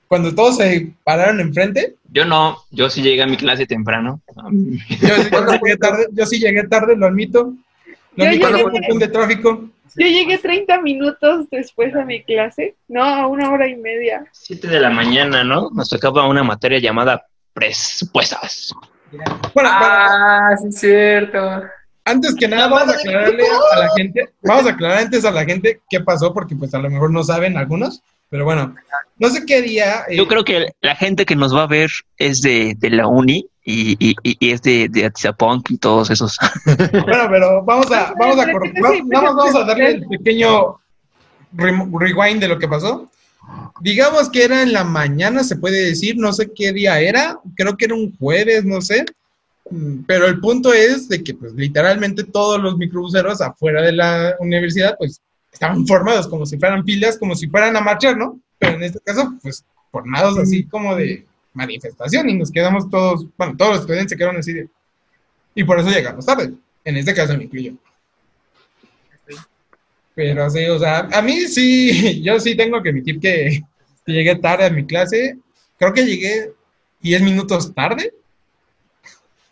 [0.08, 1.96] cuando todos se pararon enfrente.
[2.12, 4.22] Yo no, yo sí llegué a mi clase temprano.
[4.28, 7.54] Yo, sí- yo llegué tarde, yo sí llegué tarde, lo admito.
[8.16, 9.70] Lo Yo admito llegué- de tráfico.
[9.96, 14.26] Yo llegué 30 minutos después a mi clase, no, a una hora y media.
[14.32, 15.70] Siete de la mañana, ¿no?
[15.74, 18.74] Nos tocaba una materia llamada presupuestas.
[19.12, 21.64] Bueno, para- Ah, sí, es cierto.
[22.06, 23.44] antes que nada, vamos a aclararle
[23.74, 26.80] a la gente, vamos a aclarar antes a la gente qué pasó, porque pues a
[26.80, 28.76] lo mejor no saben algunos, pero bueno,
[29.18, 30.04] no sé qué día.
[30.10, 33.08] eh, Yo creo que la gente que nos va a ver es de, de la
[33.08, 36.38] uni y, y, y- y es de, de Atizapunk y todos esos.
[36.92, 38.48] Bueno, pero vamos a, vamos a,
[39.12, 40.78] vamos darle el pequeño
[41.54, 43.10] rewind de lo que pasó.
[43.82, 47.78] Digamos que era en la mañana, se puede decir, no sé qué día era, creo
[47.78, 49.06] que era un jueves, no sé.
[49.70, 54.36] Mm, Pero el punto es de que, pues, literalmente todos los microbuseros afuera de la
[54.40, 55.22] universidad, pues,
[55.58, 58.40] estaban formados como si fueran pilas, como si fueran a marchar, ¿no?
[58.60, 63.56] Pero en este caso, pues, formados así como de manifestación y nos quedamos todos, bueno,
[63.58, 64.70] todos los estudiantes se quedaron así de...
[65.56, 66.54] Y por eso llegamos tarde.
[66.86, 67.74] En este caso me incluyo.
[70.14, 73.64] Pero sí, o sea, a mí sí, yo sí tengo que admitir que
[74.06, 75.38] llegué tarde a mi clase.
[75.80, 76.52] Creo que llegué
[77.02, 78.14] 10 minutos tarde.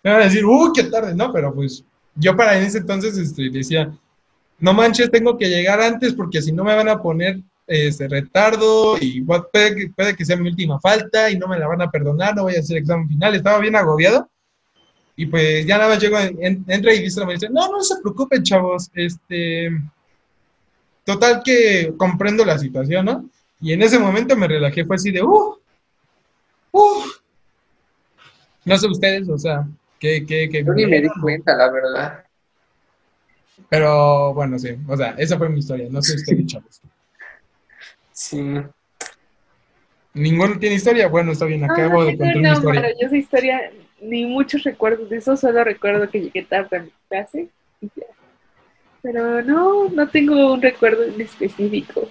[0.03, 1.15] Me van a decir, ¡uh, qué tarde!
[1.15, 1.83] No, pero pues
[2.13, 3.91] yo para ese entonces este, decía,
[4.59, 8.97] no manches, tengo que llegar antes porque si no me van a poner este retardo
[8.99, 11.89] y puede que, puede que sea mi última falta y no me la van a
[11.89, 13.35] perdonar, no voy a hacer examen final.
[13.35, 14.29] Estaba bien agobiado.
[15.15, 18.43] Y pues ya nada más llego, en- en- entra y dice no, no se preocupen,
[18.43, 19.69] chavos, este,
[21.05, 23.29] total que comprendo la situación, ¿no?
[23.61, 25.57] Y en ese momento me relajé, fue así de, uh,
[26.71, 27.03] uh.
[28.65, 29.65] No sé ustedes, o sea,
[29.99, 32.24] que, que, que, Yo ni me di cuenta, la verdad.
[33.69, 36.81] Pero bueno, sí, o sea, esa fue mi historia, no sé ustedes, chavos.
[38.11, 38.41] Sí.
[40.13, 41.07] ¿Ninguno tiene historia?
[41.09, 42.81] Bueno, está bien, acabo Ah, de contar mi una historia.
[42.81, 47.49] maravillosa historia, ni muchos recuerdos de eso, solo recuerdo que llegué tarde a mi clase
[47.81, 48.05] y ya.
[49.01, 52.09] Pero no, no tengo un recuerdo en específico.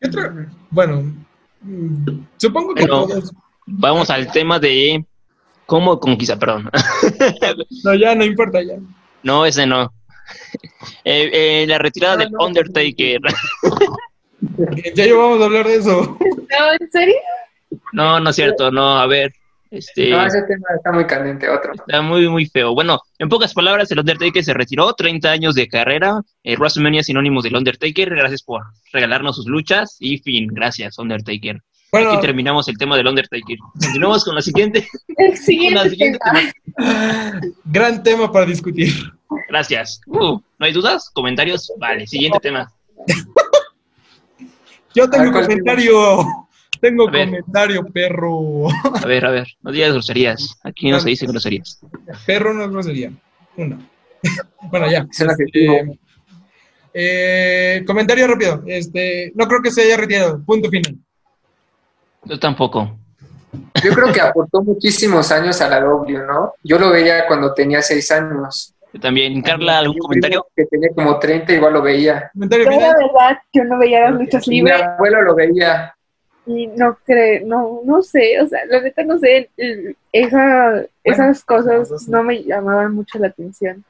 [0.00, 0.48] ¿Qué otra?
[0.70, 1.12] Bueno,
[1.60, 2.06] mm,
[2.38, 3.06] supongo que Bueno.
[3.06, 3.32] todos.
[3.66, 5.04] Vamos al tema de
[5.66, 6.70] cómo conquistar, perdón.
[7.84, 8.76] No, ya no importa, ya.
[9.22, 9.92] No, ese no.
[11.04, 12.46] Eh, eh, la retirada No, del no.
[12.46, 13.20] Undertaker.
[14.94, 16.16] Ya llevamos a hablar de eso.
[16.20, 17.16] ¿No, en serio?
[17.92, 19.32] No, no es cierto, no, a ver.
[19.70, 21.72] Este, No, ese tema está muy candente, otro.
[21.74, 22.72] está muy, muy feo.
[22.72, 26.20] Bueno, en pocas palabras, el Undertaker se retiró, 30 años de carrera.
[26.44, 28.10] Eh, WrestleMania sinónimos del Undertaker.
[28.10, 28.62] Gracias por
[28.92, 29.96] regalarnos sus luchas.
[29.98, 31.60] Y fin, gracias, Undertaker.
[31.90, 33.56] Bueno, Aquí terminamos el tema del Undertaker.
[33.80, 34.86] Continuamos con la siguiente.
[35.08, 36.52] El Con la siguiente siguiente tema.
[36.76, 37.40] tema.
[37.64, 38.92] gran tema para discutir.
[39.48, 40.00] Gracias.
[40.06, 41.10] Uh, ¿No hay dudas?
[41.14, 41.72] ¿Comentarios?
[41.78, 42.70] Vale, siguiente tema.
[44.94, 46.26] Yo tengo A ver, ¿cuál comentario.
[46.80, 47.26] Tengo A ver.
[47.26, 48.68] comentario, perro.
[48.70, 50.58] A ver, a ver, no digas groserías.
[50.64, 51.80] Aquí no se dice groserías.
[52.26, 53.12] Perro no es grosería.
[53.56, 53.78] Uno.
[54.70, 55.06] bueno, ya.
[55.10, 55.74] Es el adjetivo.
[55.74, 55.98] Eh,
[56.94, 58.62] eh, comentario rápido.
[58.66, 60.44] Este, no creo que se haya retirado.
[60.44, 60.96] Punto final.
[62.24, 62.98] Yo tampoco.
[63.82, 66.52] Yo creo que aportó muchísimos años a la W, ¿no?
[66.62, 68.74] Yo lo veía cuando tenía seis años.
[68.92, 69.40] Yo también.
[69.42, 70.46] Carla, ¿algún Mi comentario?
[70.54, 72.30] Que tenía como 30, igual lo veía.
[72.32, 75.94] Comentario Yo la verdad, yo no veía las luchas Mi libres abuelo lo veía.
[76.46, 79.50] y no creo, no, no sé, o sea, la neta no sé,
[80.12, 83.84] esa, esas cosas no me llamaban mucho la atención.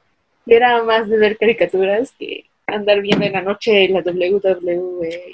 [0.45, 5.33] Yo Era más de ver caricaturas que andar viendo en la noche la WWE.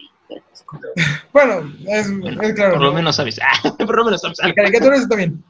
[1.32, 2.74] Bueno, es, es claro.
[2.74, 2.94] Por lo ¿no?
[2.94, 3.40] menos sabes.
[3.42, 4.38] Ah, por lo menos sabes.
[4.44, 5.44] La caricatura está bien.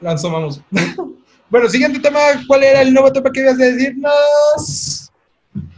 [0.00, 0.60] La asomamos.
[1.50, 2.18] bueno, siguiente tema.
[2.46, 5.10] ¿Cuál era el nuevo tema que ibas a decirnos?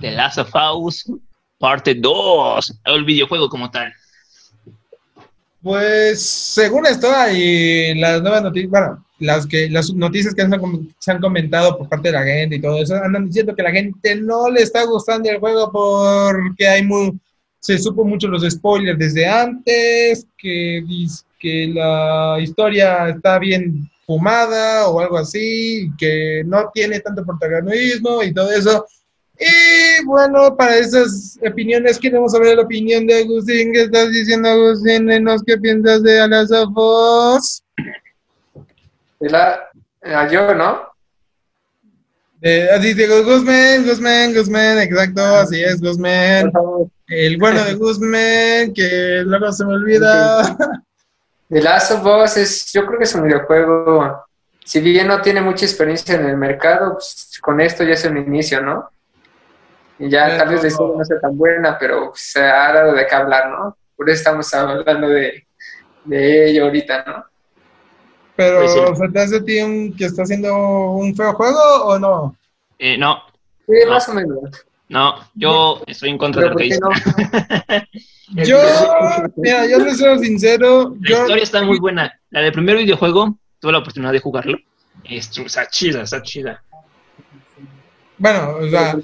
[0.01, 1.05] The Last of Us,
[1.59, 2.81] parte 2.
[2.85, 3.93] El videojuego como tal.
[5.63, 10.61] Pues según esto y las nuevas noticias, bueno, las que las noticias que se han,
[10.61, 13.63] com- se han comentado por parte de la gente y todo eso, andan diciendo que
[13.63, 17.19] la gente no le está gustando el juego porque hay muy,
[17.65, 20.85] se supo mucho los spoilers desde antes, que
[21.39, 28.35] que la historia está bien fumada o algo así, que no tiene tanto protagonismo y
[28.35, 28.85] todo eso.
[29.41, 33.73] Y bueno, para esas opiniones queremos saber la opinión de Agustín.
[33.73, 35.09] ¿Qué estás diciendo, Agustín?
[35.47, 37.63] Qué piensas de of Us.
[39.21, 39.59] La,
[40.03, 40.83] a yo, ¿no?
[42.43, 46.53] Eh, así digo, Guzmán, Guzmán, Guzmán, exacto, así es, Por Guzmán.
[46.53, 46.89] favor.
[47.07, 50.57] El bueno de Guzmán, que luego se me olvida.
[51.51, 54.25] The Last of Us es, yo creo que es un videojuego,
[54.65, 58.17] si bien no tiene mucha experiencia en el mercado, pues, con esto ya es un
[58.17, 58.89] inicio, ¿no?
[59.99, 62.73] Y ya Pero- tal vez la historia no sea tan buena, pero pues, se ha
[62.73, 63.77] dado de qué hablar, ¿no?
[63.95, 65.47] Por eso estamos hablando de,
[66.05, 67.25] de ello ahorita, ¿no?
[68.37, 68.81] Pero, Pues sí.
[68.97, 70.53] ¿se te hace a ti un- que está haciendo
[70.93, 72.37] un feo juego o no?
[72.79, 73.23] Eh, no,
[73.67, 74.41] Sí, más o menos.
[74.95, 76.81] No, yo estoy en contra de lo ¿por que dice.
[76.81, 78.45] no?
[78.45, 78.59] Yo,
[79.37, 82.13] mira, yo les soy sincero, La yo, historia está muy buena.
[82.31, 84.59] La del primer videojuego, tuve la oportunidad de jugarlo.
[85.05, 86.63] Es- Está chida, está chida.
[88.19, 88.97] bueno, o sea,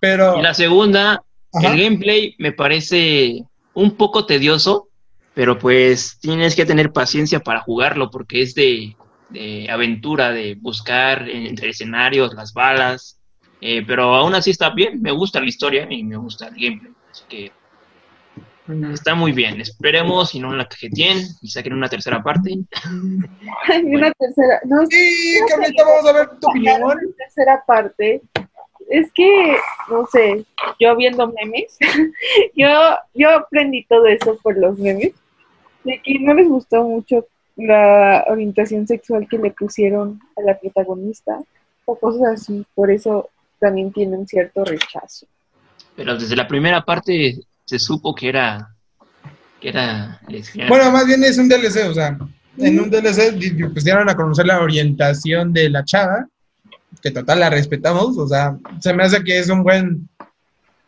[0.00, 1.22] pero, Y la segunda,
[1.52, 1.72] Ajá.
[1.74, 4.88] el gameplay me parece un poco tedioso,
[5.34, 8.96] pero pues tienes que tener paciencia para jugarlo porque es de,
[9.30, 13.18] de aventura, de buscar entre escenarios, las balas.
[13.60, 16.92] Eh, pero aún así está bien, me gusta la historia y me gusta el gameplay.
[17.10, 17.52] Así que
[18.92, 19.60] está muy bien.
[19.60, 22.50] Esperemos y no la cajeteen y saquen una tercera parte.
[22.50, 22.64] Y
[23.94, 26.82] una tercera, no, sí, Carlita, vamos a ver tu opinión.
[26.82, 28.22] una tercera parte.
[28.90, 29.56] Es que,
[29.88, 30.44] no sé,
[30.78, 31.78] yo viendo memes,
[32.54, 32.68] yo,
[33.14, 35.12] yo aprendí todo eso por los memes,
[35.84, 37.26] de que no les gustó mucho
[37.56, 41.38] la orientación sexual que le pusieron a la protagonista
[41.86, 43.30] o cosas así, por eso
[43.64, 45.26] también tienen cierto rechazo.
[45.96, 48.68] Pero desde la primera parte se supo que era
[49.58, 50.68] que era lesbiana.
[50.68, 52.18] Bueno, más bien es un DLC, o sea,
[52.58, 53.40] en un DLC
[53.72, 56.26] pues dieron a conocer la orientación de la chava,
[57.00, 60.08] que total la respetamos, o sea, se me hace que es un buen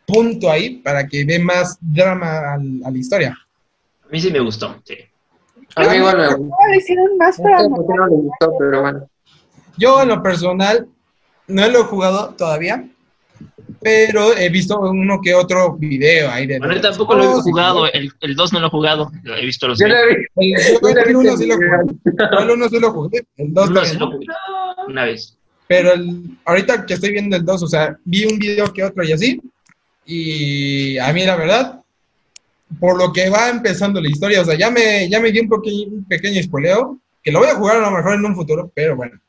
[0.05, 3.35] punto ahí para que dé más drama al- a la historia.
[4.05, 4.95] A mí sí me gustó, sí.
[5.75, 8.15] A mí igual me No, lo hicieron más para No sé por qué no le
[8.15, 9.09] gustó, pero bueno.
[9.77, 10.87] Yo en lo personal
[11.47, 12.87] no lo he jugado todavía,
[13.81, 16.59] pero he visto uno que otro video ahí de...
[16.59, 19.45] Bueno, yo tampoco lo he jugado, el, el 2 no lo he jugado, lo he
[19.45, 20.01] visto los Yo videos.
[20.35, 22.91] El, yo yo le el vi uno que- sí lo jugué, el uno sí lo
[22.91, 24.05] jugué, el dos Uno todavía sí no.
[24.05, 24.25] lo jugué,
[24.87, 25.37] una vez.
[25.67, 29.03] Pero el- ahorita que estoy viendo el 2, o sea, vi un video que otro
[29.03, 29.41] y así.
[30.05, 31.81] Y a mí, la verdad,
[32.79, 35.49] por lo que va empezando la historia, o sea, ya me, ya me di un,
[35.49, 38.71] pequeño, un pequeño spoileo, que lo voy a jugar a lo mejor en un futuro,
[38.73, 39.19] pero bueno.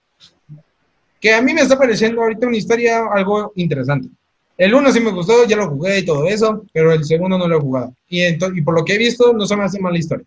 [1.21, 4.09] Que a mí me está pareciendo ahorita una historia algo interesante.
[4.57, 7.47] El 1 sí me gustó, ya lo jugué y todo eso, pero el segundo no
[7.47, 7.95] lo he jugado.
[8.09, 10.27] Y por lo que he visto, no se me hace mala historia.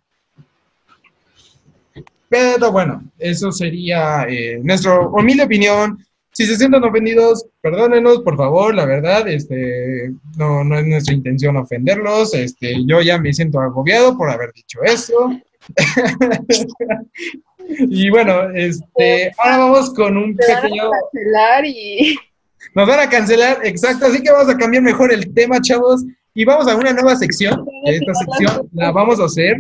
[2.29, 5.97] Pero bueno, eso sería eh, nuestra humilde opinión.
[6.31, 11.57] Si se sienten ofendidos, perdónenos, por favor, la verdad, este, no, no es nuestra intención
[11.57, 12.33] ofenderlos.
[12.33, 15.29] Este, yo ya me siento agobiado por haber dicho eso.
[17.80, 20.89] y bueno, este, ahora vamos con un Te van a pequeño.
[20.91, 22.18] cancelar y
[22.76, 26.03] Nos van a cancelar, exacto, así que vamos a cambiar mejor el tema, chavos,
[26.34, 27.66] y vamos a una nueva sección.
[27.86, 29.57] Esta sección la vamos a hacer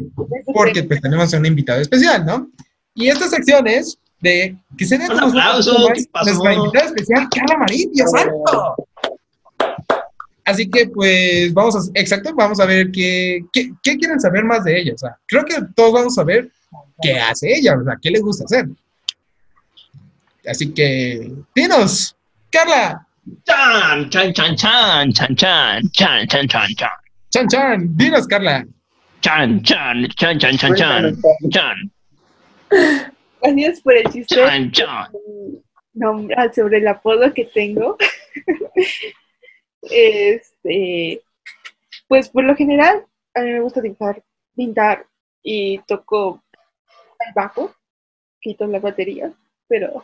[0.53, 2.49] porque pues, tenemos a un invitado especial, ¿no?
[2.95, 7.91] Y esta sección es de que se dé Un aplauso, nuestra invitada especial, Carla Marín,
[7.91, 8.75] Dios santo.
[10.45, 14.63] Así que pues vamos a, exacto, vamos a ver qué, qué, qué quieren saber más
[14.63, 14.93] de ella.
[14.93, 16.49] O sea, creo que todos vamos a ver
[17.01, 18.67] qué hace ella, o sea, qué le gusta hacer.
[20.45, 22.15] Así que, dinos,
[22.49, 23.07] Carla,
[23.45, 26.89] Chan, chan, chan, chan, chan, chan, chan, chan, chan, chan.
[27.31, 28.65] Chan Chan, dinos Carla.
[29.21, 31.17] Chan, chan, chan, chan, chan, chan,
[31.51, 31.91] chan,
[33.41, 34.35] gracias por el chiste.
[34.35, 35.07] chan, chan.
[36.35, 37.97] ah, sobre el apodo que tengo.
[39.83, 41.21] este,
[42.07, 43.05] pues por lo general,
[43.35, 44.23] a mí me gusta dibujar,
[44.55, 45.05] pintar
[45.43, 46.43] y toco
[47.27, 47.73] el bajo,
[48.39, 49.31] quito la batería,
[49.67, 50.03] pero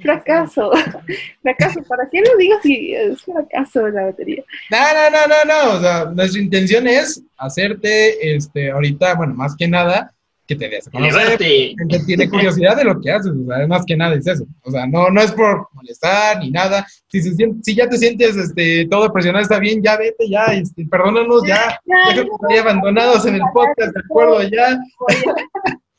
[0.00, 0.70] fracaso,
[1.42, 4.42] fracaso, ¿para qué lo digo si es fracaso la batería?
[4.70, 5.76] No, no, no, no, no.
[5.76, 10.14] O sea, nuestra intención es hacerte, este, ahorita, bueno, más que nada,
[10.46, 11.38] que te des a conocer.
[11.38, 14.46] Gente tiene curiosidad de lo que haces, o sea, más que nada es eso.
[14.62, 16.86] O sea, no, no es por molestar ni nada.
[17.08, 20.86] Si, se si ya te sientes este, todo presionado, está bien, ya vete, ya, este,
[20.86, 24.78] perdónanos, ya, Ya, ya ahí abandonados en el podcast, de acuerdo, ya.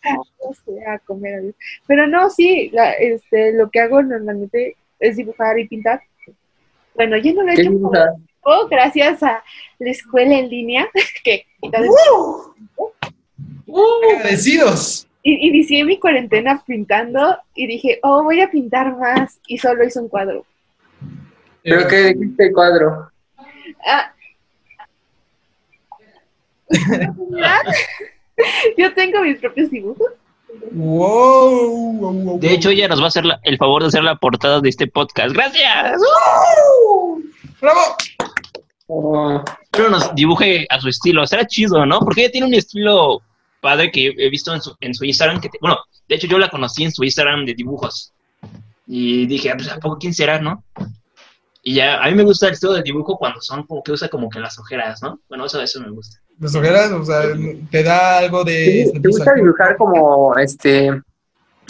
[0.88, 1.54] a, comer.
[1.88, 6.02] Pero no, sí, la, este, lo que hago normalmente es dibujar y pintar.
[6.96, 7.92] Bueno, yo no lo he ¿Qué hecho?
[8.42, 9.44] Oh, gracias a
[9.80, 10.88] la escuela en línea
[11.24, 12.52] que Agradecidos.
[15.24, 20.00] y- inicié mi cuarentena pintando y dije, oh, voy a pintar más y solo hice
[20.00, 20.46] un cuadro.
[21.64, 23.10] Creo que dijiste el cuadro.
[23.86, 24.14] Ah.
[28.78, 30.08] Yo tengo mis propios dibujos.
[30.72, 34.04] Wow, wow, wow, De hecho, ella nos va a hacer la- el favor de hacer
[34.04, 35.34] la portada de este podcast.
[35.34, 36.00] ¡Gracias!
[37.62, 37.98] ¡Bravo!
[38.88, 41.26] Oh, Pero nos dibuje a su estilo.
[41.26, 42.00] Será chido, ¿no?
[42.00, 43.22] Porque ella tiene un estilo
[43.62, 45.78] padre que he visto en su, en su Instagram, que, te- bueno,
[46.08, 48.12] de hecho yo la conocí en su Instagram de dibujos.
[48.86, 50.64] Y dije, ah, pues, ¿a poco quién será, no?
[51.64, 54.10] Y ya, a mí me gusta el estilo del dibujo cuando son como que usa
[54.10, 55.20] como que las ojeras, ¿no?
[55.30, 56.18] Bueno, eso, eso me gusta.
[56.40, 57.22] Las ojeras, o sea,
[57.72, 58.90] te da algo de...
[58.94, 60.92] ¿Te, te gusta dibujar como este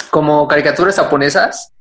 [0.09, 1.73] como caricaturas japonesas?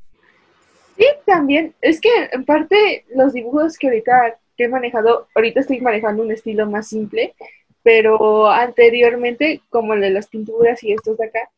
[0.97, 1.75] Sí, también.
[1.81, 6.33] Es que en parte los dibujos que ahorita que he manejado, ahorita estoy manejando un
[6.33, 7.35] estilo más simple,
[7.83, 11.51] pero anteriormente, como el de las pinturas y estos de acá,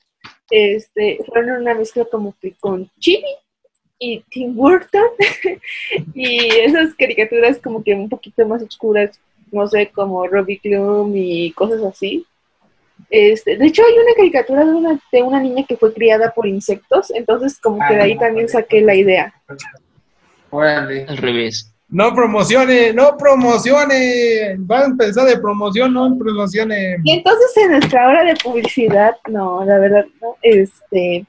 [0.51, 3.25] este, fueron una mezcla como que con Chibi
[3.99, 5.11] y Tim Burton
[6.15, 9.21] y esas caricaturas como que un poquito más oscuras,
[9.55, 12.27] no sé, como Robbie Clum y cosas así.
[13.11, 16.47] Este, de hecho, hay una caricatura de una, de una niña que fue criada por
[16.47, 19.35] insectos, entonces como que de ahí también saqué la idea.
[20.51, 21.05] Órale.
[21.09, 21.71] Al revés.
[21.89, 24.57] No promocione, no promocione.
[24.71, 26.97] Va a empezar de promoción, no promocione.
[27.05, 31.25] Y entonces en nuestra hora de publicidad, no, la verdad, no, este,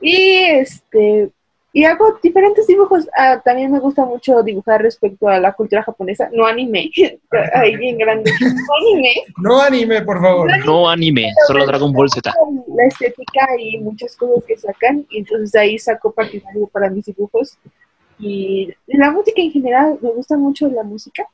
[0.00, 1.30] y este,
[1.76, 3.06] y hago diferentes dibujos.
[3.14, 6.90] Ah, también me gusta mucho dibujar respecto a la cultura japonesa, no anime,
[7.52, 8.48] ahí bien grande, no
[8.80, 10.50] anime, No anime, por favor.
[10.64, 12.32] No anime, solo Dragon Ball Z.
[12.74, 17.04] la estética y muchas cosas que sacan, y entonces de ahí saco partidario para mis
[17.04, 17.58] dibujos.
[18.18, 21.28] Y la música en general, me gusta mucho la música.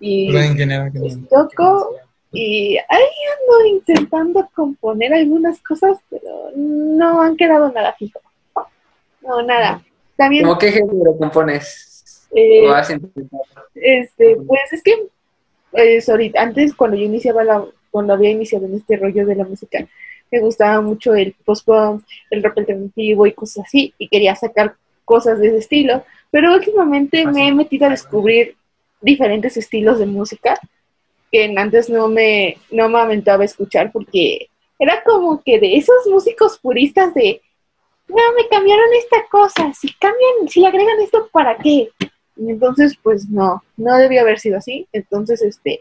[0.00, 1.90] Y en general, en pues, toco
[2.32, 3.04] y ahí
[3.38, 8.18] ando intentando componer algunas cosas, pero no han quedado nada fijo.
[9.22, 9.82] No, nada.
[10.16, 12.28] También, ¿Cómo qué género compones?
[12.34, 13.42] eh, ¿O has intentado?
[13.74, 15.06] este, pues es que
[15.70, 19.44] pues, ahorita, antes cuando yo iniciaba la, cuando había iniciado en este rollo de la
[19.44, 19.86] música,
[20.30, 25.38] me gustaba mucho el post-punk, el rap alternativo y cosas así, y quería sacar cosas
[25.38, 28.56] de ese estilo, pero últimamente me he metido a descubrir
[29.00, 30.58] diferentes estilos de música
[31.30, 34.48] que antes no me, no me aventaba a escuchar porque
[34.78, 37.40] era como que de esos músicos puristas de,
[38.14, 41.88] no, me cambiaron esta cosa, si cambian, si agregan esto, ¿para qué?
[42.36, 44.86] Entonces, pues no, no debía haber sido así.
[44.92, 45.80] Entonces, este,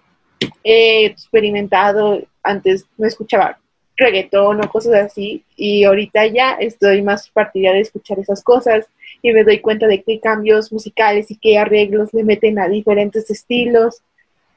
[0.64, 3.58] he experimentado, antes no escuchaba
[3.98, 8.88] reggaetón o cosas así, y ahorita ya estoy más partidaria de escuchar esas cosas
[9.22, 13.30] y me doy cuenta de qué cambios musicales y qué arreglos le meten a diferentes
[13.30, 14.02] estilos.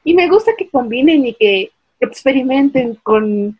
[0.03, 3.59] Y me gusta que combinen y que experimenten con,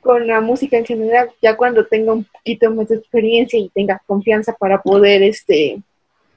[0.00, 4.00] con la música en general, ya cuando tenga un poquito más de experiencia y tenga
[4.06, 5.78] confianza para poder este,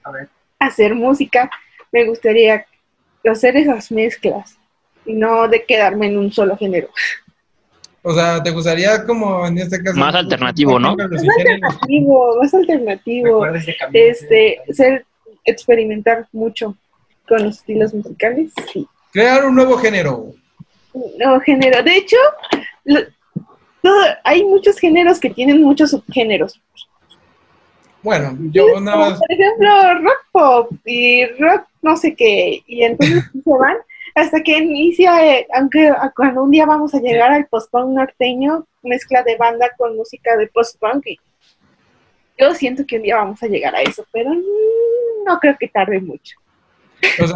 [0.04, 0.28] A ver.
[0.60, 1.50] hacer música,
[1.92, 2.66] me gustaría
[3.26, 4.58] hacer esas mezclas
[5.06, 6.90] y no de quedarme en un solo género.
[8.02, 9.98] O sea, ¿te gustaría como en este caso?
[9.98, 10.96] Más alternativo, ¿no?
[10.98, 11.08] Más
[11.38, 13.46] alternativo, más alternativo,
[13.94, 15.06] este, ser,
[15.46, 16.76] experimentar mucho
[17.28, 18.86] con los estilos musicales, sí.
[19.14, 20.34] Crear un nuevo género.
[21.18, 21.82] No, género.
[21.82, 22.18] De hecho,
[22.84, 23.00] lo-
[23.84, 26.60] todo- hay muchos géneros que tienen muchos subgéneros.
[28.02, 29.20] Bueno, yo nada más.
[29.20, 29.70] Por ejemplo,
[30.02, 32.62] rock pop y rock no sé qué.
[32.68, 33.78] Y entonces se van
[34.16, 39.24] hasta que inicia, eh, aunque cuando un día vamos a llegar al post-punk norteño, mezcla
[39.24, 41.08] de banda con música de post-punk.
[41.08, 41.20] y
[42.38, 44.32] Yo siento que un día vamos a llegar a eso, pero
[45.26, 46.36] no creo que tarde mucho.
[47.22, 47.36] O sea,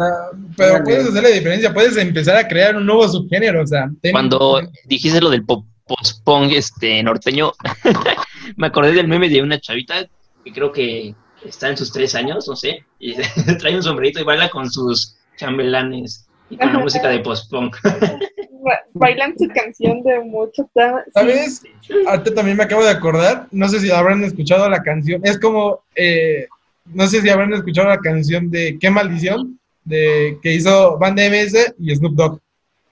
[0.56, 3.62] pero puedes hacer la diferencia, puedes empezar a crear un nuevo subgénero.
[3.62, 7.52] O sea, ten- Cuando dijiste lo del pop post-punk este, norteño,
[8.56, 10.06] me acordé del meme de una chavita
[10.44, 11.14] que creo que
[11.44, 13.14] está en sus tres años, no sé, y
[13.58, 17.76] trae un sombrerito y baila con sus chambelanes y con la música de post-punk.
[17.82, 20.68] Ba- Bailan su canción de mucho.
[21.14, 21.62] ¿Sabes?
[22.06, 25.80] Ahorita también me acabo de acordar, no sé si habrán escuchado la canción, es como,
[25.94, 26.46] eh,
[26.86, 31.74] no sé si habrán escuchado la canción de Qué maldición, de que hizo Banda MS
[31.78, 32.40] y Snoop Dogg.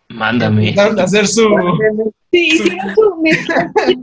[0.08, 0.74] Mándame.
[0.78, 1.48] Hacer su...
[2.32, 3.96] Sí, hicieron su mezcla de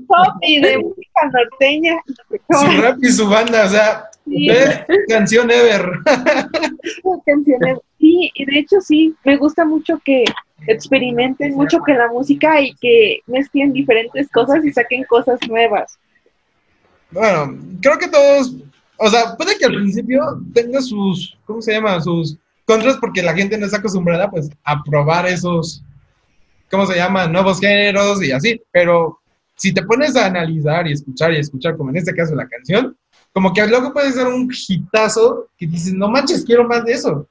[0.48, 1.96] y de música norteña.
[2.50, 4.48] su rap y su banda, o sea, Sí.
[5.10, 5.86] canción ever.
[8.00, 10.24] Sí, y de hecho sí, me gusta mucho que
[10.68, 15.98] experimenten mucho con la música y que mezclen diferentes cosas y saquen cosas nuevas.
[17.12, 18.56] Bueno, creo que todos,
[18.98, 20.22] o sea, puede que al principio
[20.54, 22.00] tenga sus, ¿cómo se llama?
[22.02, 25.84] Sus contras porque la gente no está acostumbrada pues a probar esos,
[26.74, 27.28] ¿cómo se llama?
[27.28, 29.20] Nuevos géneros y así, pero
[29.56, 32.98] si te pones a analizar y escuchar y escuchar, como en este caso la canción,
[33.32, 37.28] como que luego puede ser un hitazo que dices, no manches, quiero más de eso.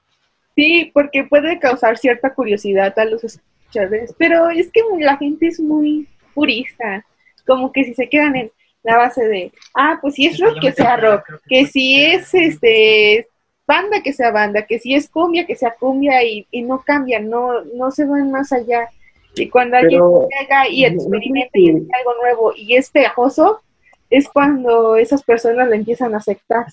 [0.54, 5.58] Sí, porque puede causar cierta curiosidad a los escuchadores, pero es que la gente es
[5.58, 7.04] muy purista,
[7.44, 8.52] como que si se quedan en
[8.84, 13.26] la base de, ah, pues si es rock, que sea rock, que si es este
[13.66, 17.28] banda, que sea banda, que si es cumbia, que sea cumbia y, y no cambian,
[17.28, 18.88] no, no se van más allá.
[19.34, 20.00] Y cuando alguien
[20.40, 23.62] llega y experimenta y hace algo nuevo y es pegajoso,
[24.10, 26.66] es cuando esas personas lo empiezan a aceptar.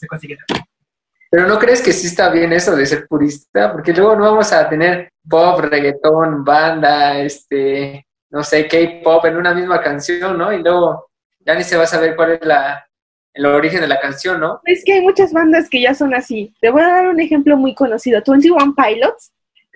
[1.32, 3.72] Pero ¿no crees que sí está bien eso de ser purista?
[3.72, 9.54] Porque luego no vamos a tener pop, reggaetón, banda, este, no sé, K-pop en una
[9.54, 10.52] misma canción, ¿no?
[10.52, 12.86] Y luego ya ni se va a saber cuál es la,
[13.34, 14.60] el origen de la canción, ¿no?
[14.66, 16.54] Es que hay muchas bandas que ya son así.
[16.60, 18.22] Te voy a dar un ejemplo muy conocido.
[18.26, 19.32] 21 Pilots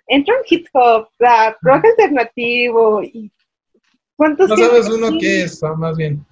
[0.07, 3.31] entran hip hop, rap, rock alternativo y
[4.15, 6.25] cuántos No sabes uno qué es, ah, más bien.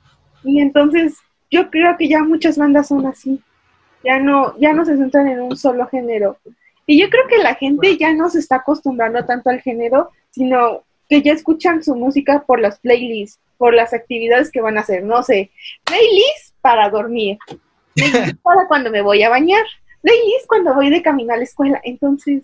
[0.44, 1.18] Y entonces
[1.50, 3.42] yo creo que ya muchas bandas son así.
[4.04, 6.38] Ya no, ya no se centran en un solo género.
[6.88, 10.84] Y yo creo que la gente ya no se está acostumbrando tanto al género, sino
[11.08, 15.04] que ya escuchan su música por las playlists, por las actividades que van a hacer.
[15.04, 15.52] No sé,
[15.84, 17.38] playlist para dormir,
[17.94, 19.64] playlist para cuando me voy a bañar,
[20.02, 21.80] playlist cuando voy de camino a la escuela.
[21.84, 22.44] Entonces,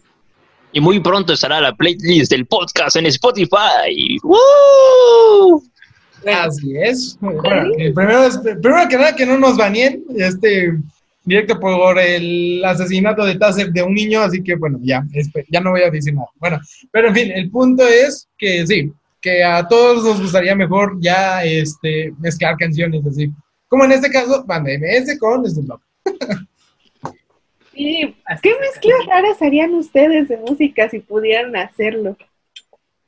[0.74, 4.18] Y muy pronto estará la playlist del podcast en Spotify.
[4.24, 5.64] ¡Woo!
[6.26, 7.18] Así es.
[7.22, 8.22] Bueno, eh, primero,
[8.62, 10.78] primero que nada, que no nos baneen este
[11.24, 15.60] directo por el asesinato de Taser de un niño, así que bueno, ya, espe- ya
[15.62, 16.28] no voy a decir nada.
[16.40, 16.60] Bueno,
[16.92, 18.92] pero en fin, el punto es que sí,
[19.22, 23.30] que a todos nos gustaría mejor ya este mezclar canciones así.
[23.68, 25.82] Como en este caso, banda MS con Snoop Dogg.
[27.78, 32.18] sí, ¿qué mezclas raras harían ustedes de música si pudieran hacerlo?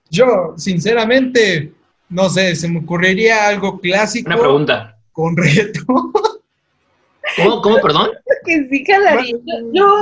[0.09, 1.71] Yo, sinceramente,
[2.09, 4.97] no sé, se me ocurriría algo clásico Una pregunta.
[5.11, 6.11] con reggaetón.
[7.35, 8.09] ¿Cómo, cómo perdón?
[8.45, 9.35] Que sí jalaría.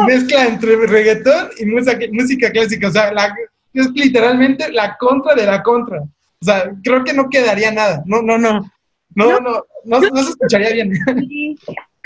[0.05, 2.88] Mezcla entre reggaetón y música, música clásica.
[2.88, 3.36] O sea, la-
[3.74, 6.01] es literalmente la contra de la contra.
[6.01, 8.03] O sea, creo que no quedaría nada.
[8.05, 8.72] No, no, no.
[9.15, 10.93] No, no, no, no, se escucharía bien.
[11.28, 11.57] Sí,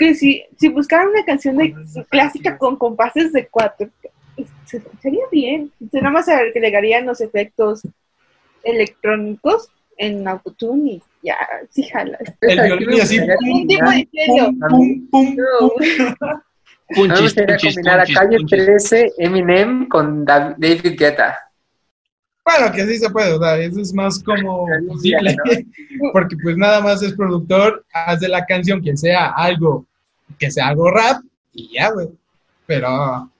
[0.02, 1.74] que si, si buscaran una canción de
[2.10, 3.88] clásica con compases de cuatro,
[4.64, 5.70] se escucharía bien.
[5.92, 7.82] Nada más agregarían los efectos
[8.64, 11.36] electrónicos en Autotune y ya,
[11.70, 12.18] sí jala.
[12.40, 13.18] El violín y así.
[13.20, 14.50] Un tipo de serio.
[14.68, 15.70] Pum, pum, pum.
[17.10, 18.64] A gustaría punchis, combinar a Calle punchis.
[18.66, 21.38] 13, Eminem con Dav- David Guetta.
[22.44, 25.34] Bueno, que sí se puede, o sea, eso es más como posible.
[26.12, 29.86] Porque pues nada más es productor, hace la canción que sea algo,
[30.38, 31.22] que sea algo rap
[31.52, 32.08] y ya, güey.
[32.66, 33.30] Pero,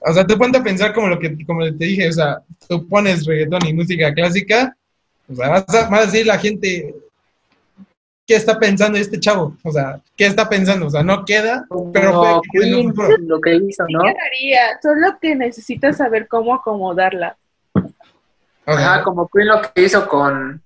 [0.00, 2.88] o sea, tú ponte a pensar como lo que, como te dije, o sea, tú
[2.88, 4.76] pones reggaetón y música clásica,
[5.30, 6.94] o sea, vas a, va a decir la gente,
[8.26, 9.56] ¿qué está pensando este chavo?
[9.62, 10.86] O sea, ¿qué está pensando?
[10.86, 12.94] O sea, no queda, pero que un
[13.26, 14.00] lo que hizo, ¿no?
[14.00, 17.36] quedaría, solo que necesitas saber cómo acomodarla.
[17.74, 20.62] O sea, Ajá, como Queen lo que hizo con,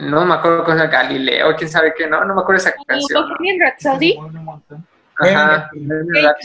[0.00, 3.24] no me acuerdo con el Galileo, quién sabe qué, no, no me acuerdo esa canción.
[5.18, 5.70] Ajá.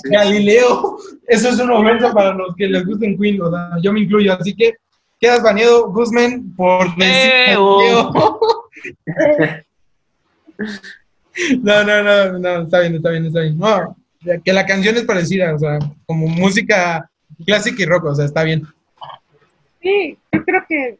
[0.05, 0.97] Galileo,
[1.27, 4.33] eso es un momento para los que les gusten Queen, o sea, yo me incluyo,
[4.33, 4.75] así que
[5.19, 7.77] quedas baneado, Guzmán, por decir Eo.
[7.77, 8.11] Galileo.
[11.61, 13.57] No, no, no, no, está bien, está bien, está bien.
[13.57, 13.95] No,
[14.43, 17.09] que la canción es parecida, o sea, como música
[17.45, 18.67] clásica y rock, o sea, está bien.
[19.81, 20.99] sí, yo creo que,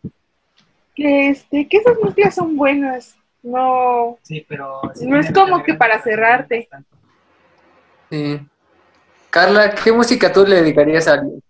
[0.95, 3.15] que, este, que esas mezclas son buenas.
[3.43, 4.81] No, Sí, pero.
[5.01, 6.69] No es como que para cerrarte.
[8.09, 8.39] Sí.
[9.29, 11.41] Carla, ¿qué música tú le dedicarías a alguien?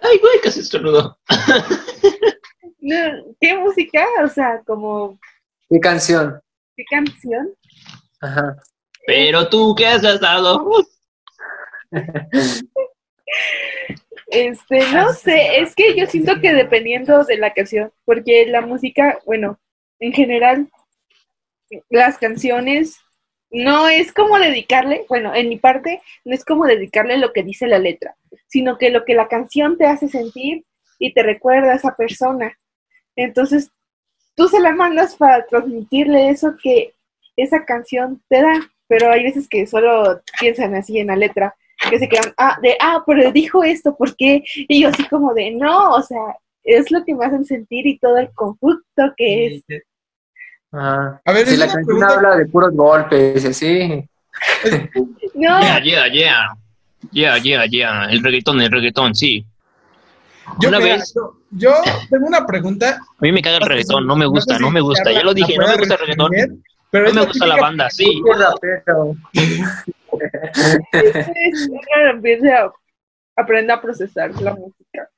[0.00, 1.16] Ay, güey, casi estornudo.
[2.80, 2.96] no,
[3.40, 4.04] ¿qué música?
[4.24, 5.18] O sea, como,
[5.70, 6.40] ¿Qué canción?
[6.76, 7.54] ¿qué canción?
[8.20, 8.56] Ajá.
[9.06, 10.66] Pero tú, ¿qué has gastado?
[14.32, 19.18] Este, no sé, es que yo siento que dependiendo de la canción, porque la música,
[19.26, 19.60] bueno,
[20.00, 20.70] en general,
[21.90, 22.96] las canciones
[23.50, 27.66] no es como dedicarle, bueno, en mi parte, no es como dedicarle lo que dice
[27.66, 28.16] la letra,
[28.46, 30.64] sino que lo que la canción te hace sentir
[30.98, 32.58] y te recuerda a esa persona.
[33.16, 33.70] Entonces,
[34.34, 36.94] tú se la mandas para transmitirle eso que
[37.36, 38.54] esa canción te da,
[38.86, 41.54] pero hay veces que solo piensan así en la letra
[41.92, 44.42] que se quedan, ah, de, ah, pero dijo esto, ¿por qué?
[44.68, 47.98] Y yo así como de, no, o sea, es lo que me hacen sentir y
[47.98, 49.64] todo el conflicto que es.
[50.72, 54.04] A ver, Si la canción pregunta- habla de puros golpes así.
[55.34, 56.46] No, Yeah, yeah, yeah.
[57.10, 58.04] Yeah, yeah, yeah.
[58.10, 59.44] El reggaetón, el reggaetón, sí.
[60.60, 61.72] Yo, Una mira, vez- yo, yo
[62.10, 62.98] tengo una pregunta.
[62.98, 65.12] A mí me caga el reggaetón, no me gusta, no me gusta.
[65.12, 66.30] Ya lo dije, no me gusta el reggaetón.
[66.90, 68.22] Pero No me gusta la banda, sí.
[70.12, 71.80] Uno
[72.56, 72.72] a
[73.36, 75.08] aprender a procesar la música.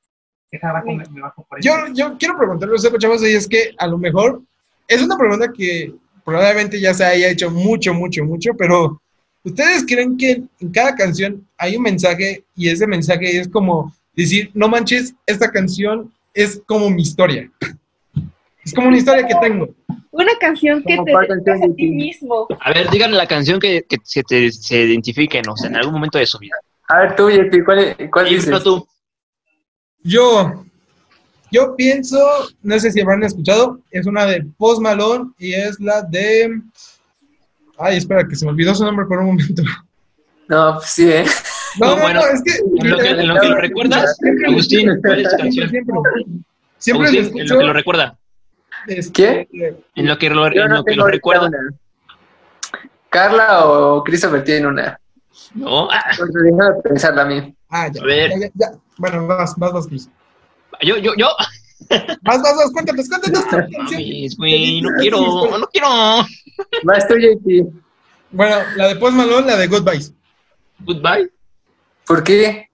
[1.61, 4.40] Yo quiero preguntarle a usted, chavos, y es que a lo mejor
[4.86, 5.92] es una pregunta que
[6.24, 9.01] probablemente ya se haya hecho mucho, mucho, mucho, pero
[9.42, 14.51] ¿ustedes creen que en cada canción hay un mensaje y ese mensaje es como decir,
[14.55, 17.51] no manches, esta canción es como mi historia?
[18.64, 19.68] Es como una historia que tengo.
[20.16, 22.46] Una canción que Como te dedicas a ti mismo.
[22.60, 25.94] A ver, díganle la canción que, que se, te, se identifique, no sé, en algún
[25.94, 26.54] momento de su vida.
[26.88, 28.48] A ver, tú, JP, ¿cuál, cuál dices?
[28.48, 28.86] no tú.
[30.04, 30.64] Yo,
[31.50, 32.18] yo pienso,
[32.62, 36.60] no sé si habrán escuchado, es una de Post Malone y es la de.
[37.78, 39.62] Ay, espera, que se me olvidó su nombre por un momento.
[40.46, 41.24] No, pues sí, ¿eh?
[41.80, 42.52] No, No, no, bueno, no, es que.
[42.82, 45.70] En lo que, en lo que lo recuerdas, Agustín, ¿cuál es tu Siempre, canción?
[45.70, 45.94] siempre.
[45.94, 47.58] Lo Agustín, en lo escucho.
[47.58, 48.18] que lo recuerda.
[48.87, 49.49] Este,
[49.95, 51.74] En lo que lo, Yo en no lo que lo una.
[53.09, 54.99] Carla o Christopher tienen una.
[55.55, 57.57] No, ah, Entonces, déjame pensarla a mí.
[57.70, 58.03] Ah, ya.
[58.03, 58.30] A ver.
[58.30, 58.72] ya, ya, ya.
[58.99, 60.09] Bueno, vas, vas, vas, Chris.
[60.82, 61.28] yo, yo, yo.
[62.22, 63.45] Vas, vas, vas, cuéntanos, cuéntanos.
[63.53, 65.89] Mames, güey, no quiero, no quiero.
[66.85, 67.72] Vas tú, JP.
[68.30, 70.12] Bueno, la de Post Malone, la de Goodbyes.
[70.80, 71.30] Goodbye.
[72.07, 72.68] ¿Por qué?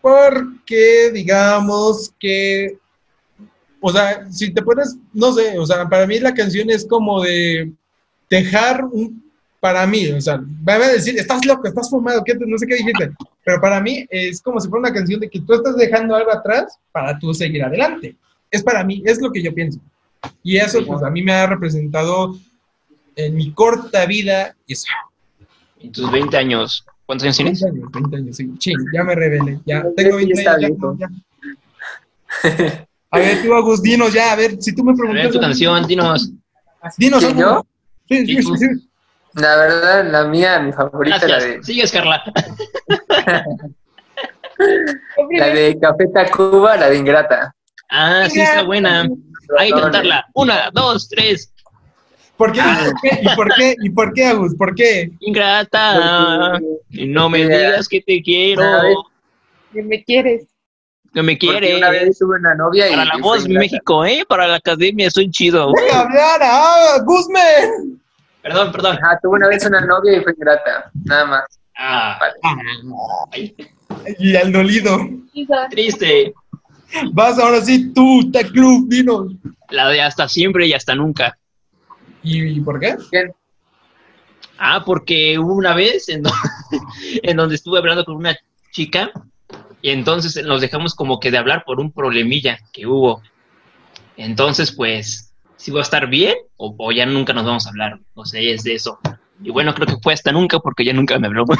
[0.00, 2.78] Porque digamos que,
[3.80, 7.22] o sea, si te pones, no sé, o sea, para mí la canción es como
[7.22, 7.72] de
[8.28, 9.22] dejar un,
[9.60, 12.66] para mí, o sea, me va a decir, estás loco, estás fumado, ¿qué no sé
[12.66, 13.12] qué dijiste,
[13.44, 16.32] pero para mí es como si fuera una canción de que tú estás dejando algo
[16.32, 18.14] atrás para tú seguir adelante.
[18.50, 19.80] Es para mí, es lo que yo pienso.
[20.42, 22.38] Y eso, pues, a mí me ha representado
[23.16, 24.86] en mi corta vida, eso.
[25.80, 26.84] En tus 20 años.
[27.06, 27.62] ¿Cuántos años tienes?
[27.62, 28.50] 20 años, 20 años, sí.
[28.58, 29.60] Ching, ya me rebelé.
[29.64, 30.76] Ya tengo 20 está años.
[30.98, 31.08] ya.
[33.10, 35.24] A ver, tú, Agustino, ya, a ver, si tú me A preguntas.
[35.24, 36.30] ver tu canción, dinos.
[36.96, 37.62] Dinos ¿Quién, algo.
[37.62, 37.66] yo?
[38.08, 38.66] Sí, sí, sí, sí.
[39.34, 41.66] La verdad, la mía, mi favorita, la de, Gracias.
[41.66, 42.22] Sigues, Carla.
[45.30, 47.54] la de Café Tacuba, la de Ingrata.
[47.90, 49.08] Ah, sí, está buena.
[49.58, 50.26] Hay que cantarla.
[50.34, 51.52] Una, dos, tres.
[52.36, 52.60] ¿Por qué?
[52.60, 53.18] ¿Por qué?
[53.22, 53.74] ¿Y por qué?
[53.82, 54.54] ¿Y por qué, Agus?
[54.54, 55.10] ¿Por qué?
[55.20, 56.58] Ingrata.
[56.90, 58.62] No me digas que te quiero.
[59.72, 60.46] Que me quieres.
[61.14, 62.90] Que me Porque una vez tuve una novia y.
[62.90, 63.48] Para la voz.
[63.48, 64.24] México, ¿eh?
[64.28, 65.72] Para la academia, soy chido.
[65.74, 66.40] ¡Deja hablar!
[66.42, 68.00] ¡Ah, Guzmán!
[68.42, 68.98] Perdón, perdón.
[69.02, 70.90] Ajá, tuve una vez una novia y fue ingrata.
[71.04, 71.44] Nada más.
[71.76, 72.18] Ah,
[73.32, 73.54] ay,
[74.18, 74.98] Y al dolido.
[75.70, 76.34] triste.
[77.12, 79.32] Vas ahora sí, tú, Tech Club, dinos.
[79.70, 81.38] La de hasta siempre y hasta nunca.
[82.22, 82.96] ¿Y por qué?
[83.10, 83.32] ¿Quién?
[84.58, 86.30] Ah, porque hubo una vez en, do-
[87.22, 88.36] en donde estuve hablando con una
[88.72, 89.10] chica
[89.82, 93.22] y entonces nos dejamos como que de hablar por un problemilla que hubo.
[94.16, 97.98] Entonces, pues, si va a estar bien o, o ya nunca nos vamos a hablar.
[98.16, 98.98] No sé, es de eso.
[99.42, 101.44] Y bueno, creo que fue hasta nunca porque ya nunca me habló.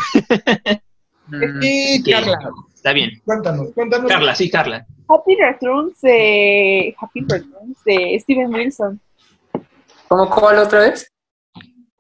[1.31, 2.39] Mm, Que- Carla,
[2.75, 3.21] Está bien.
[3.23, 4.09] cuéntanos, cuéntanos.
[4.11, 4.87] Carla, sí, Carla.
[5.09, 8.99] Happy Returns de Happy Returns de Steven Wilson.
[10.09, 11.13] ¿Cómo cuál otra vez?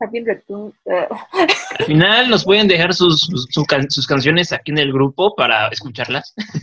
[0.00, 1.08] Eh,
[1.80, 5.34] Al final nos pueden dejar sus, sus, su can- sus canciones aquí en el grupo
[5.34, 6.34] para escucharlas.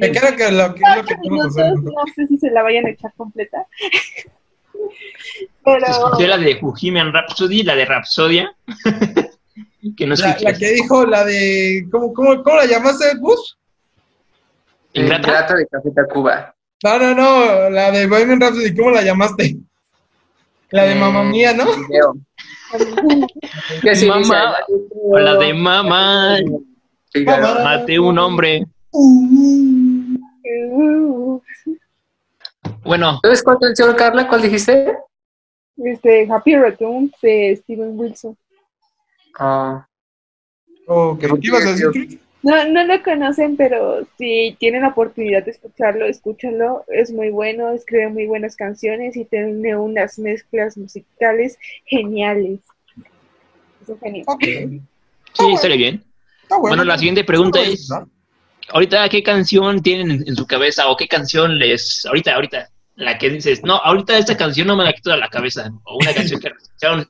[0.00, 2.90] Me queda que lo que, lo que minutos, no sé si se la vayan a
[2.90, 3.66] echar completa.
[5.64, 8.52] Pero Escuché la de Bohemian Rhapsody, la de Rhapsodia.
[9.96, 11.86] que no La, la que dijo la de.
[11.90, 13.58] ¿Cómo, cómo, cómo la llamaste, Gus?
[14.94, 15.28] ¿Ingrata?
[15.28, 16.54] Ingrata de Café Tacuba.
[16.82, 19.56] No, no, no, la de Bohemian Rhapsody, ¿cómo la llamaste?
[20.72, 21.64] La de Eh, mamá mía, ¿no?
[23.82, 24.54] ¿Qué sí Mamá?
[24.94, 26.38] O la de mamá,
[27.62, 28.66] maté un hombre.
[32.82, 34.26] Bueno, ¿Sabes cuál canción, Carla?
[34.26, 34.96] ¿Cuál dijiste?
[35.76, 38.36] este Happy Returns de Steven Wilson.
[39.38, 39.86] Ah,
[40.86, 42.20] ok, ¿qué ibas a decir?
[42.42, 46.84] No, no lo conocen, pero si tienen la oportunidad de escucharlo, escúchenlo.
[46.88, 52.60] Es muy bueno, escribe muy buenas canciones y tiene unas mezclas musicales geniales.
[53.80, 54.24] Es un genio.
[54.26, 56.04] Ok, sí, sale bien.
[56.42, 56.76] está bueno.
[56.76, 58.10] Bueno, la siguiente pregunta es, bueno,
[58.70, 63.18] ahorita, ¿qué canción tienen en, en su cabeza o qué canción les, ahorita, ahorita, la
[63.18, 66.12] que dices, no, ahorita esta canción no me la quito de la cabeza, o una
[66.12, 67.08] canción que escucharon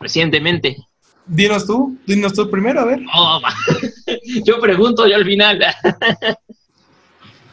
[0.00, 0.76] recientemente.
[1.32, 3.00] Dinos tú, dinos tú primero, a ver.
[3.14, 3.40] Oh,
[4.44, 5.64] yo pregunto yo al final,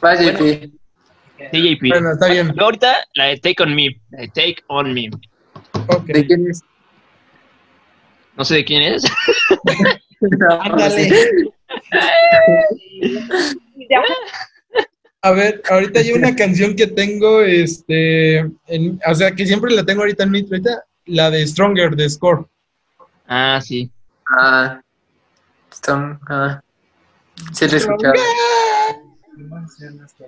[0.01, 0.39] Vaya, Bueno.
[0.39, 0.73] sí.
[1.51, 1.89] TJP.
[1.89, 2.51] Bueno, está bien.
[2.57, 5.09] Yo ahorita la de Take On Me, la de Take On Me.
[6.05, 6.61] ¿De quién es?
[8.35, 9.03] No sé de quién es.
[10.19, 11.11] No, Ándale.
[15.21, 18.37] A ver, ahorita hay una canción que tengo, este,
[18.67, 22.09] en- o sea, que siempre la tengo ahorita en mi ahorita, la de Stronger, de
[22.09, 22.47] Score.
[23.27, 23.91] Ah, sí.
[24.37, 24.79] Ah,
[25.83, 26.61] son, ah,
[27.53, 28.13] sí lo he escuchado.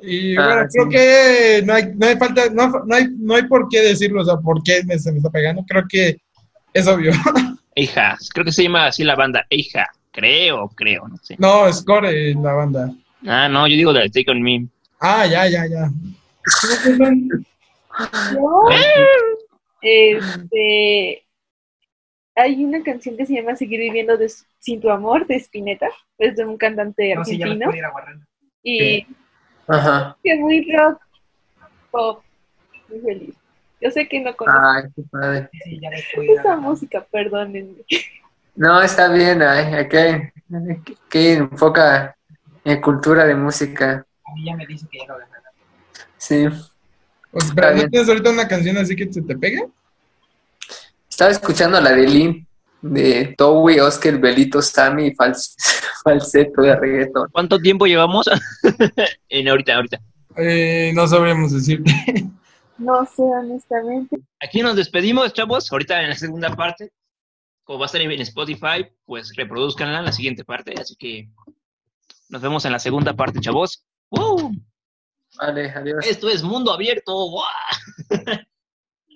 [0.02, 0.78] Y Ah, bueno, sí.
[0.78, 4.22] creo que no hay, no hay falta, no, no hay, no hay por qué decirlo,
[4.22, 6.18] o sea, por qué me, se me está pegando, creo que
[6.74, 7.12] es obvio.
[7.76, 9.88] Hija, creo que se llama así la banda, Hija.
[10.12, 11.36] Creo, creo, no sé.
[11.40, 12.92] No, Score, eh, la banda.
[13.26, 14.68] Ah, no, yo digo de Take On Me.
[15.00, 15.90] Ah, ya, ya, ya.
[18.34, 18.70] Yo,
[19.82, 21.24] este,
[22.42, 24.30] hay una canción que se llama Seguir viviendo de,
[24.60, 28.26] sin tu amor de Spinetta, es de un cantante No, sí, ya me argentino aguardando.
[28.64, 29.06] y
[29.68, 30.18] Ajá.
[30.24, 31.02] que es muy rock,
[31.92, 32.24] pop,
[32.90, 33.36] muy feliz.
[33.82, 35.50] Yo sé que no conozco Ay, qué padre.
[35.54, 35.90] Sí, sí, ya
[36.34, 37.76] esa música, perdónenme.
[38.56, 40.32] No, está bien, ay, aquí hay-
[41.08, 42.16] aquí enfoca
[42.66, 44.06] en cultura de música.
[44.26, 45.44] A mí ya me dice que ya no nada.
[46.18, 46.46] Sí.
[47.32, 49.64] O sea, pero, ¿no tienes ahorita una canción así que se te pegue?
[51.20, 52.48] Estaba escuchando la de Lin,
[52.82, 55.54] de Towie, Oscar, Belito, Sammy y fals-
[56.06, 57.28] falseto de reggaeton.
[57.34, 58.30] ¿Cuánto tiempo llevamos?
[59.28, 60.00] en ahorita, ahorita.
[60.38, 61.92] Eh, no sabríamos decirte.
[62.78, 64.18] No sé, honestamente.
[64.42, 65.70] Aquí nos despedimos, chavos.
[65.70, 66.94] Ahorita en la segunda parte,
[67.66, 70.74] como va a estar en Spotify, pues reproduzcanla en la siguiente parte.
[70.80, 71.28] Así que
[72.30, 73.84] nos vemos en la segunda parte, chavos.
[74.10, 74.54] ¡Woo!
[75.38, 76.06] Vale, adiós.
[76.08, 77.12] Esto es Mundo Abierto.
[77.12, 77.46] ¡Guau!